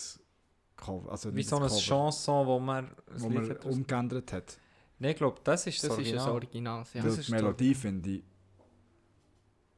[0.76, 1.11] Cover?
[1.11, 2.90] Also Wie so eine Cover, Chanson, wo man...
[3.16, 4.59] wo man umgeändert hat.
[4.99, 6.34] Nein, ich glaube, das ist Das das ist ein Original.
[6.34, 7.03] Original, ja.
[7.03, 8.22] Das ist die Melodie finde ich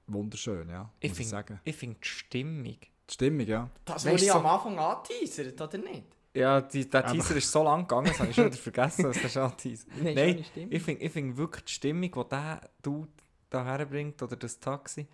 [0.06, 0.90] wunderschön, ja.
[1.00, 2.78] Ich finde find die Stimmung...
[3.08, 3.70] Die Stimmung, ja.
[3.84, 6.04] Das, was ich du, am Anfang anteasert, oder nicht?
[6.34, 9.20] Ja, die, der Teaser ist so lang gegangen, das habe ich schon wieder vergessen, was
[9.20, 10.44] der schon Teaser Nein, Nein.
[10.70, 13.08] Ich finde ich find wirklich die Stimmung, die der Dude
[13.48, 15.06] da herbringt, oder das Taxi,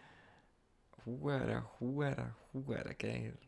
[1.05, 3.39] hure, hure, hure geil.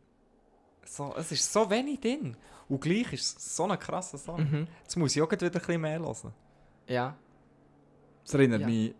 [0.87, 2.37] So, es ist so wenig drin.
[2.69, 4.41] Und gleich ist es so ein krasser Song.
[4.41, 4.67] Mhm.
[4.83, 6.33] Jetzt muss ich auch wieder ein bisschen mehr hören.
[6.87, 7.17] Ja.
[8.25, 8.67] Das erinnert Ja.
[8.67, 8.95] mich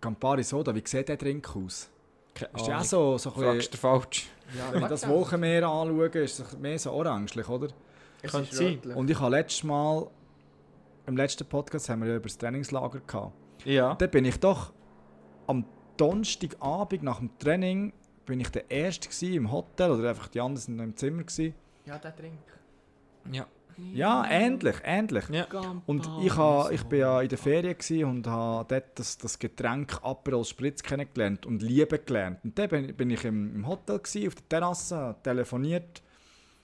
[0.00, 1.88] Campari Soda, wie sieht der Drink aus?
[2.34, 4.26] Keine Ist der auch so, so ein bisschen, Fragst du falsch?
[4.56, 7.68] ja, wenn ich das Wolkenmeer anschaue, ist es mehr so orangelich, oder?
[8.22, 8.78] Es Könnte ist sein.
[8.94, 10.06] Und ich habe letztes Mal,
[11.06, 13.32] im letzten Podcast haben wir ja über das Trainingslager gehabt.
[13.64, 13.94] Ja.
[13.94, 14.72] Da bin ich doch
[15.46, 15.64] am
[15.96, 17.92] Donnerstagabend nach dem Training
[18.24, 21.22] bin ich der Erste gewesen im Hotel oder einfach die anderen sind noch im Zimmer
[21.22, 21.54] gewesen.
[21.84, 22.38] Ja, der Trink.
[23.30, 23.46] Ja.
[23.94, 25.28] Ja, ähnlich, ähnlich.
[25.30, 25.46] Ja.
[25.86, 29.38] Und ich, ha, ich bin ja in der Ferien gewesen und habe dort das, das
[29.38, 32.38] Getränk Aperol Spritz kennengelernt und lieben gelernt.
[32.44, 36.02] Und dann bin, bin ich im, im Hotel gewesen, auf der Terrasse, telefoniert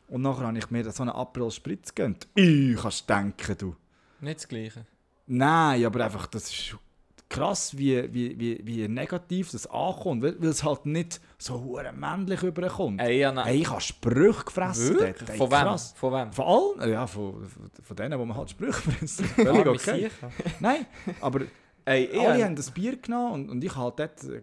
[0.09, 2.29] und nachher habe ich mir so einen Aperol Spritz gegönnt.
[2.35, 3.77] Ich kannst denken, du.
[4.21, 4.87] Nicht das Gleiche.
[5.27, 6.77] Nein, aber einfach, das ist
[7.29, 11.93] krass, wie, wie, wie, wie negativ das ankommt, weil, weil es halt nicht so hure
[11.93, 13.01] männlich überkommt.
[13.01, 13.45] Ey, ja.
[13.45, 15.29] Hey, ich habe Sprüche gefressen dort.
[15.29, 15.79] Ey, Von wem?
[15.79, 16.33] Von wem?
[16.33, 16.91] Von allen?
[16.93, 17.47] Ja, von,
[17.83, 19.29] von, denen, die man halt Sprüche fressen.
[19.39, 20.11] Ah, Völlig wir okay.
[20.61, 20.87] Nein,
[21.21, 21.41] aber
[21.85, 24.43] Ey, alle hab- haben das Bier genommen und, und ich habe dort äh, äh,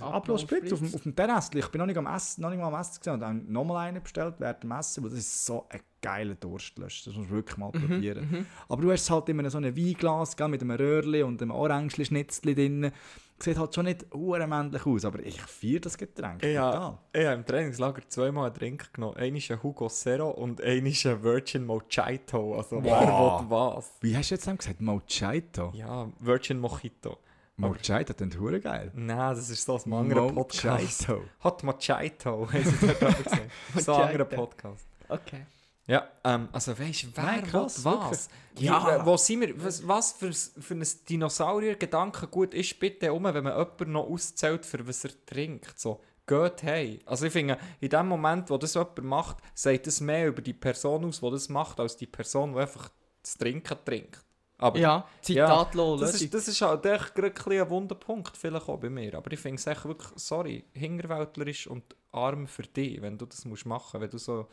[0.00, 1.58] Aperol Abschlusspritz auf, auf dem Terrasse.
[1.58, 3.86] Ich bin noch nicht am Essen, noch nicht mal am Essen gewesen und habe nochmal
[3.88, 5.66] einen bestellt während dem Essen, weil das ist so
[5.98, 7.10] ein geiler Durstlöscher.
[7.10, 8.46] Das musst du wirklich mal probieren.
[8.68, 11.50] Aber du hast es halt immer so einem Weinglas gell, mit einem Röhrli und einem
[11.52, 12.92] Orangenschnitzli drin.
[13.40, 16.42] Sieht halt schon nicht männlich aus, aber ich feiere das Getränk.
[16.44, 16.98] Ja, total.
[17.12, 19.16] ich habe im Trainingslager zweimal einen Drink genommen.
[19.16, 22.56] Einen Hugo Zero und einen Virgin Mojito.
[22.56, 23.42] Also, wer Wow.
[23.42, 23.92] will was?
[24.00, 24.80] Wie hast du jetzt eben gesagt?
[24.80, 25.70] Mojito?
[25.74, 27.18] Ja, Virgin Mojito.
[27.56, 28.90] Mojito klingt hure geil.
[28.94, 31.08] Nein, das ist so aus einem anderen Podcast.
[31.08, 31.24] Mojito.
[31.44, 33.50] Hot Mojito, haben sie aber gesagt.
[33.84, 34.24] So ein anderer.
[34.24, 34.86] Podcast.
[35.08, 35.46] Okay.
[35.88, 38.28] Ja, ähm, also weißt du, wer Nein, will krass, was?
[38.54, 38.96] Wie, Ja.
[38.96, 39.64] äh, Wo sind wir?
[39.64, 44.86] Was, was für, für ein Dinosaurier-Gedankengut ist bitte um, wenn man jemanden noch auszählt, für
[44.86, 45.80] was er trinkt?
[45.80, 47.00] So, geht hey.
[47.06, 50.52] Also ich finde, in dem Moment, wo das jemand macht, sagt es mehr über die
[50.52, 52.90] Person aus, die das macht, als die Person, die einfach
[53.22, 54.22] das Trinken trinkt.
[54.58, 58.36] Aber Ja, Zitat ja, das, ist, das ist halt echt gerade ein bisschen ein Wunderpunkt,
[58.36, 59.14] vielleicht auch bei mir.
[59.14, 63.44] Aber ich finde es echt wirklich, sorry, hingerwältlerisch und arm für dich, wenn du das
[63.44, 64.48] musst machen, wenn du so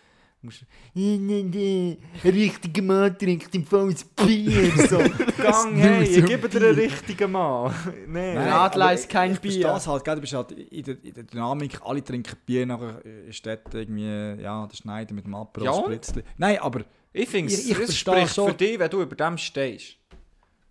[0.46, 0.66] musst...
[0.96, 4.98] Ein richtiger Mann trinkt im ein Bier, so.
[5.44, 7.74] Gang, hey, ich gebe dir einen richtigen Mann.
[8.08, 8.34] nee.
[8.36, 8.50] Nein.
[8.50, 9.74] Radler ist kein Bier.
[9.76, 13.04] es halt, gell, du bist halt in der, in der Dynamik, alle trinken Bier, nachher
[13.28, 15.74] ist dort irgendwie, ja, der Schneider mit dem Aperol Ja?
[15.74, 16.24] Spritzli.
[16.38, 16.82] Nein, aber
[17.14, 18.50] Ich finde es spricht schon.
[18.50, 19.98] für dich, wenn du über dem stehst.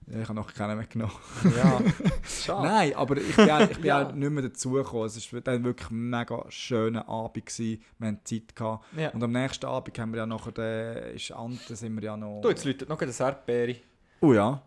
[0.06, 1.12] Ja, ich habe noch keinen mitgenommen.
[1.56, 1.80] Ja,
[2.28, 2.68] schade.
[2.68, 4.06] Nein, aber ich bin, auch- ich bin Ja.
[4.08, 5.06] auch nicht mehr dazugekommen.
[5.06, 7.46] Es war dann wirklich ein mega schöner Abend.
[7.46, 7.82] Gewesen.
[7.98, 8.54] Wir hatten Zeit.
[8.54, 8.84] Gehabt.
[8.96, 9.10] Ja.
[9.10, 12.40] Und am nächsten Abend haben wir ja nachher, den, ist Ante, sind wir ja noch...
[12.42, 13.76] Du, jetzt läutet noch eine Erdbeere.
[14.20, 14.60] Oh ja.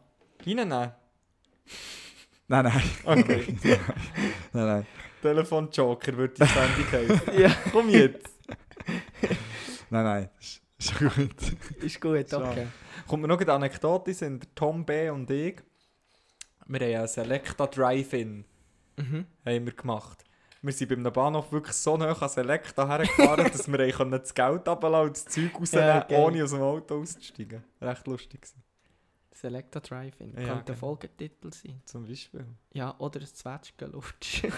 [0.46, 0.92] Reinnehmen?
[2.50, 2.82] Nein, nein.
[3.04, 3.58] Okay.
[4.54, 4.86] nein, nein.
[5.22, 7.40] Telefon-Joker würde die Sendung heißen.
[7.40, 7.52] Ja.
[7.72, 8.30] Komm jetzt.
[9.90, 10.30] Nein, nein.
[10.40, 11.82] Ist, ist gut.
[11.84, 12.68] Ist gut, okay.
[13.08, 15.10] Kommt mir noch eine Anekdote sind Tom B.
[15.10, 15.58] und ich.
[16.68, 18.46] Wir haben einen Selecta Drive-In
[19.00, 19.26] Mhm.
[19.46, 20.24] haben wir gemacht.
[20.64, 24.68] Wir sind beim Bahnhof wirklich so nah an Selecta hergefahren, dass wir können das Geld
[24.68, 26.20] abladen und das Zeug rausnehmen, Ja, geil.
[26.20, 27.64] ohne aus dem Auto auszusteigen.
[27.80, 28.64] Recht lustig gewesen,
[29.32, 30.30] Selecta Drive-In.
[30.32, 30.78] Ja, Könnte der genau.
[30.80, 31.80] Folgetitel sein.
[31.86, 32.48] zum Beispiel.
[32.74, 34.44] Ja, oder ein Zwetschgenlutsch.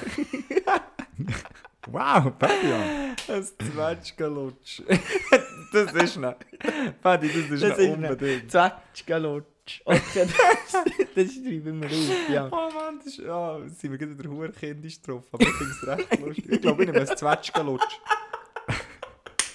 [1.87, 3.15] Wow, Fabian.
[3.27, 4.81] Ein Zwetschgenlutsch.
[5.71, 7.01] das ist nicht.
[7.01, 8.51] Paddy, das ist Das nicht unbedingt.
[8.51, 9.81] Zwetschgenlutsch.
[9.85, 10.83] Okay, das,
[11.15, 12.47] das schreiben wir auf, ja.
[12.51, 15.71] Oh Mann, das ist, ja, sind wir gerade wieder hure kindisch drauf, aber ich finde
[15.73, 16.45] es recht lustig.
[16.49, 17.99] Ich glaube, ich nehme ein Zwetschgenlutsch.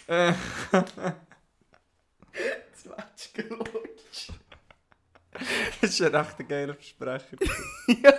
[0.06, 0.32] Äh,
[2.74, 4.30] Zwetschgenlutsch.
[5.80, 7.36] das ist ein recht geiler Versprecher.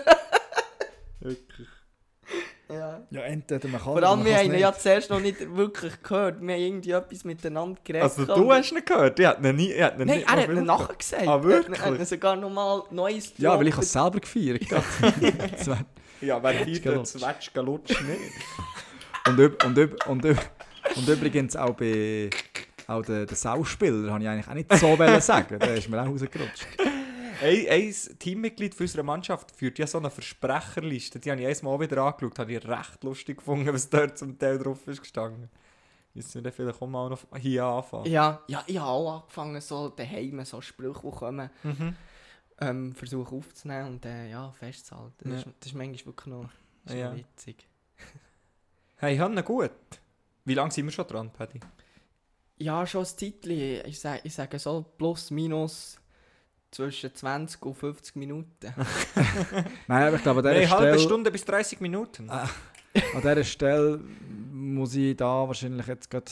[1.22, 1.68] Wirklich.
[2.70, 3.02] Ja.
[3.12, 4.62] Ja, entweder man kann Vor allem, wir haben ihn nicht.
[4.62, 6.42] ja zuerst noch nicht wirklich gehört.
[6.42, 8.04] Wir haben irgendwie etwas miteinander geredet.
[8.04, 9.20] Also du hast ihn gehört?
[9.20, 9.72] Ich hätte ihn nie...
[9.72, 11.28] Ich hätte ihn Nein, nicht er mal hat ihn nachher gesagt.
[11.28, 11.80] Ah, wirklich?
[11.80, 15.86] Er hat ihn sogar nochmal Neues Ja, weil ich es selber gefeiert habe.
[16.22, 17.16] Ja, wer feiert Gelutscht.
[17.16, 18.32] den Zwetschgenlutsch nicht?
[19.28, 20.38] und, üb, und, üb, und, üb,
[20.96, 22.30] und übrigens auch bei
[22.88, 25.60] auch den, den Sauspieler habe ich eigentlich auch nicht so sagen.
[25.60, 26.68] Der ist mir auch rausgerutscht.
[27.42, 31.20] Ein, ein Teammitglied von unserer Mannschaft führt ja so eine Versprecherliste.
[31.20, 32.40] Die habe ich einmal wieder angeschaut.
[32.40, 35.50] Habe ich recht lustig gefunden, was dort zum Teil drauf ist gestanden.
[36.14, 38.06] Jetzt wir dann vielleicht auch mal noch hier anfangen.
[38.10, 41.96] Ja, ja, ich habe auch angefangen, so daheim so Sprüche, die kommen, Mhm.
[42.62, 45.30] ähm, versuchen aufzunehmen und äh, ja, festzuhalten.
[45.30, 45.50] Das, Ja.
[45.50, 46.50] ist, das ist manchmal wirklich noch,
[46.86, 47.10] ist Ja.
[47.10, 47.68] noch witzig.
[48.98, 49.72] Hey, Hanna, gut.
[50.46, 51.60] Wie lange sind wir schon dran, Paddy?
[52.60, 53.52] Ja, schon ein Zeitchen.
[53.86, 56.00] Ich sage, ich sage so plus minus
[56.76, 58.48] zwischen 20 und 50 Minuten.
[59.88, 62.30] Nein, aber ich glaube, an dieser, Nein, halbe Stelle, Stunde bis 30 Minuten.
[62.30, 62.50] Ah.
[63.14, 64.00] an dieser Stelle
[64.52, 66.32] muss ich da wahrscheinlich jetzt gerade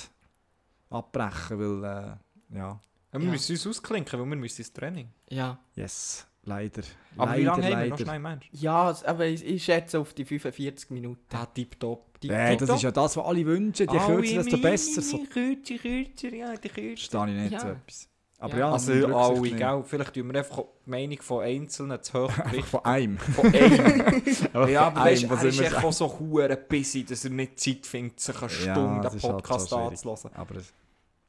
[0.89, 2.79] abbrechen, weil, äh, ja,
[3.13, 3.31] Ja, wir Ja.
[3.31, 5.09] müssen uns ausklinken, weil wir müssen ins Training.
[5.29, 5.57] ja.
[5.75, 6.81] yes, leider.
[7.15, 7.89] Aber leider, wie lange haben wir leider.
[7.89, 8.49] noch schnell, Mensch?
[8.51, 11.23] Ja, aber ich, ich schätze auf die 45 Minuten.
[11.35, 12.19] Ah, tipptopp.
[12.21, 13.87] Die, Äh, das ist ja das, was alle wünschen.
[13.91, 15.01] Je kürzer, desto besser.
[15.01, 17.19] So Kürzer, kürzer, ja, die kürzer.
[17.19, 17.59] verstehe ich nicht Ja.
[17.59, 18.09] so etwas.
[18.43, 18.59] Aber Ja.
[18.67, 19.83] ja, Also alle, gell?
[19.85, 22.31] Vielleicht tun wir einfach die Meinung von Einzelnen zu hoch
[22.65, 23.17] von einem.
[23.35, 24.21] Von einem.
[24.53, 27.05] Aber ja, von aber weißt, einem, er was ist immer echt auch so hure busy,
[27.05, 30.05] dass er nicht Zeit findet, sich eine Ja, Stunde halt Podcast so schwierig.
[30.05, 30.35] anzuhören.
[30.35, 30.73] Aber es,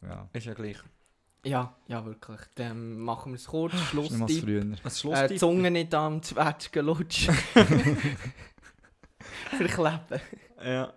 [0.02, 0.78] ja, Ist ja gleich.
[1.44, 2.40] ja, ja, wirklich.
[2.56, 3.74] Dann machen wir es kurz.
[3.74, 5.28] Äh, Schlusstipp.
[5.28, 7.32] die Zunge nicht am Zwetschgen lutschen.
[9.56, 10.20] Verkleben.
[10.64, 10.92] Ja,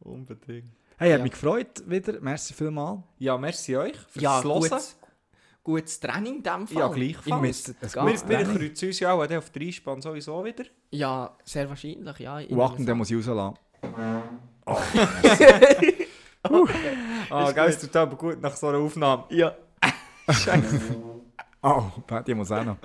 [0.00, 0.72] unbedingt.
[0.96, 1.22] Hey, hat Ja.
[1.22, 2.20] mich gefreut wieder.
[2.20, 3.00] Merci vielmals.
[3.18, 4.70] Ja, merci euch fürs Ja, Hören.
[5.64, 6.78] Gutes, Training in dem Fall.
[6.78, 7.74] Ja, gleichfalls.
[7.80, 10.64] Wir, wir kreuzen uns ja auch auf die Einspann sowieso wieder.
[10.90, 12.36] Ja, sehr wahrscheinlich, ja.
[12.36, 13.58] Und achten, den muss ich rauslassen.
[17.30, 19.24] Ah, geil, es tut aber gut nach so einer Aufnahme.
[19.30, 19.54] Ja.
[21.66, 21.84] Oh,
[22.26, 22.76] die muss auch noch.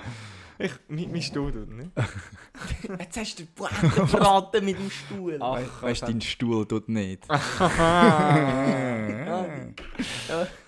[0.58, 1.92] Ich, mein, mein Stuhl tut nicht.
[3.00, 5.38] Jetzt hast du die Pointe verraten mit dem Stuhl.
[5.42, 7.28] Ach, Weißt weißt du, dein Stuhl tut nicht.
[7.28, 7.38] Ja.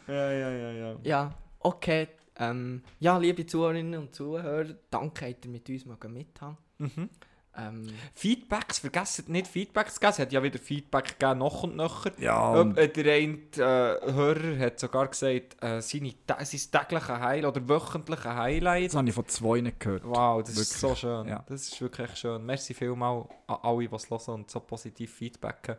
[0.07, 1.31] Ja, ja, ja, ja.
[1.63, 2.07] Okay.
[2.37, 6.57] Ähm, ja, liebe Zuhörerinnen und Zuhörer, danke, dass ihr mit uns mal mithaben.
[6.77, 7.09] Mhm.
[7.57, 10.11] Ähm, Feedbacks, vergesst nicht Feedbacks zu geben.
[10.11, 12.11] Es hat ja wieder Feedback gegeben, noch und nöcher.
[12.17, 17.45] Ja, und äh, der eine äh, Hörer hat sogar gesagt, äh, seine, sein tägliche Highlight
[17.45, 18.87] oder wöchentliche Highlight.
[18.87, 20.03] das habe ich von zwei nicht gehört.
[20.05, 21.27] Wow, das ist Wirklich, so schön.
[21.27, 21.43] ja.
[21.47, 22.45] Das ist wirklich schön.
[22.45, 25.75] Merci vielmal an alle, die es hören und so positiv feedbacken.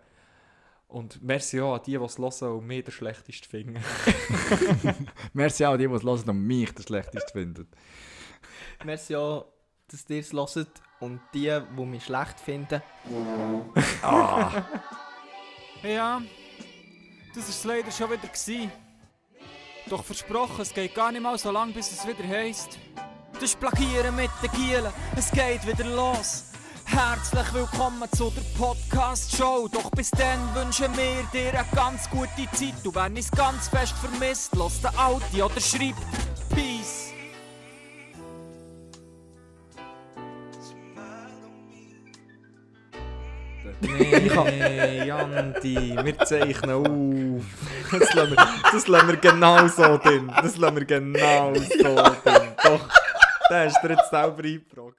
[0.93, 3.83] Und merci auch an die, die es hören und mir der schlechteste finden.
[5.33, 7.67] Merci auch an die, die es hören und mich der schlechteste finden.
[8.85, 9.47] merci auch,
[9.89, 12.83] dass ihr es hört und die, die mich schlecht finden.
[15.83, 16.23] Ja,
[17.35, 18.29] das war es leider schon wieder.
[18.29, 18.71] Gewesen.
[19.89, 22.79] Doch versprochen, es geht gar nicht mal so lang, bis es wieder heisst.
[23.33, 26.52] Das ist Plagieren mit den Gielen, es geht wieder los.
[26.93, 29.67] Herzlich willkommen zu der Podcast-Show.
[29.73, 32.75] Doch bis dann wünschen wir dir eine ganz gute Zeit.
[32.85, 35.97] Du wenn es ganz fest vermisst, los den Audi oder schreibt
[36.51, 37.15] Peace.
[43.81, 47.45] Nee, Jandi, wir zeichnen auf.
[47.91, 50.31] Das lassen wir, das lassen wir genau so drin.
[50.43, 52.55] Das lassen wir genau so drin.
[52.63, 52.87] Doch,
[53.49, 54.99] da hast du dir jetzt selber eingebrockt.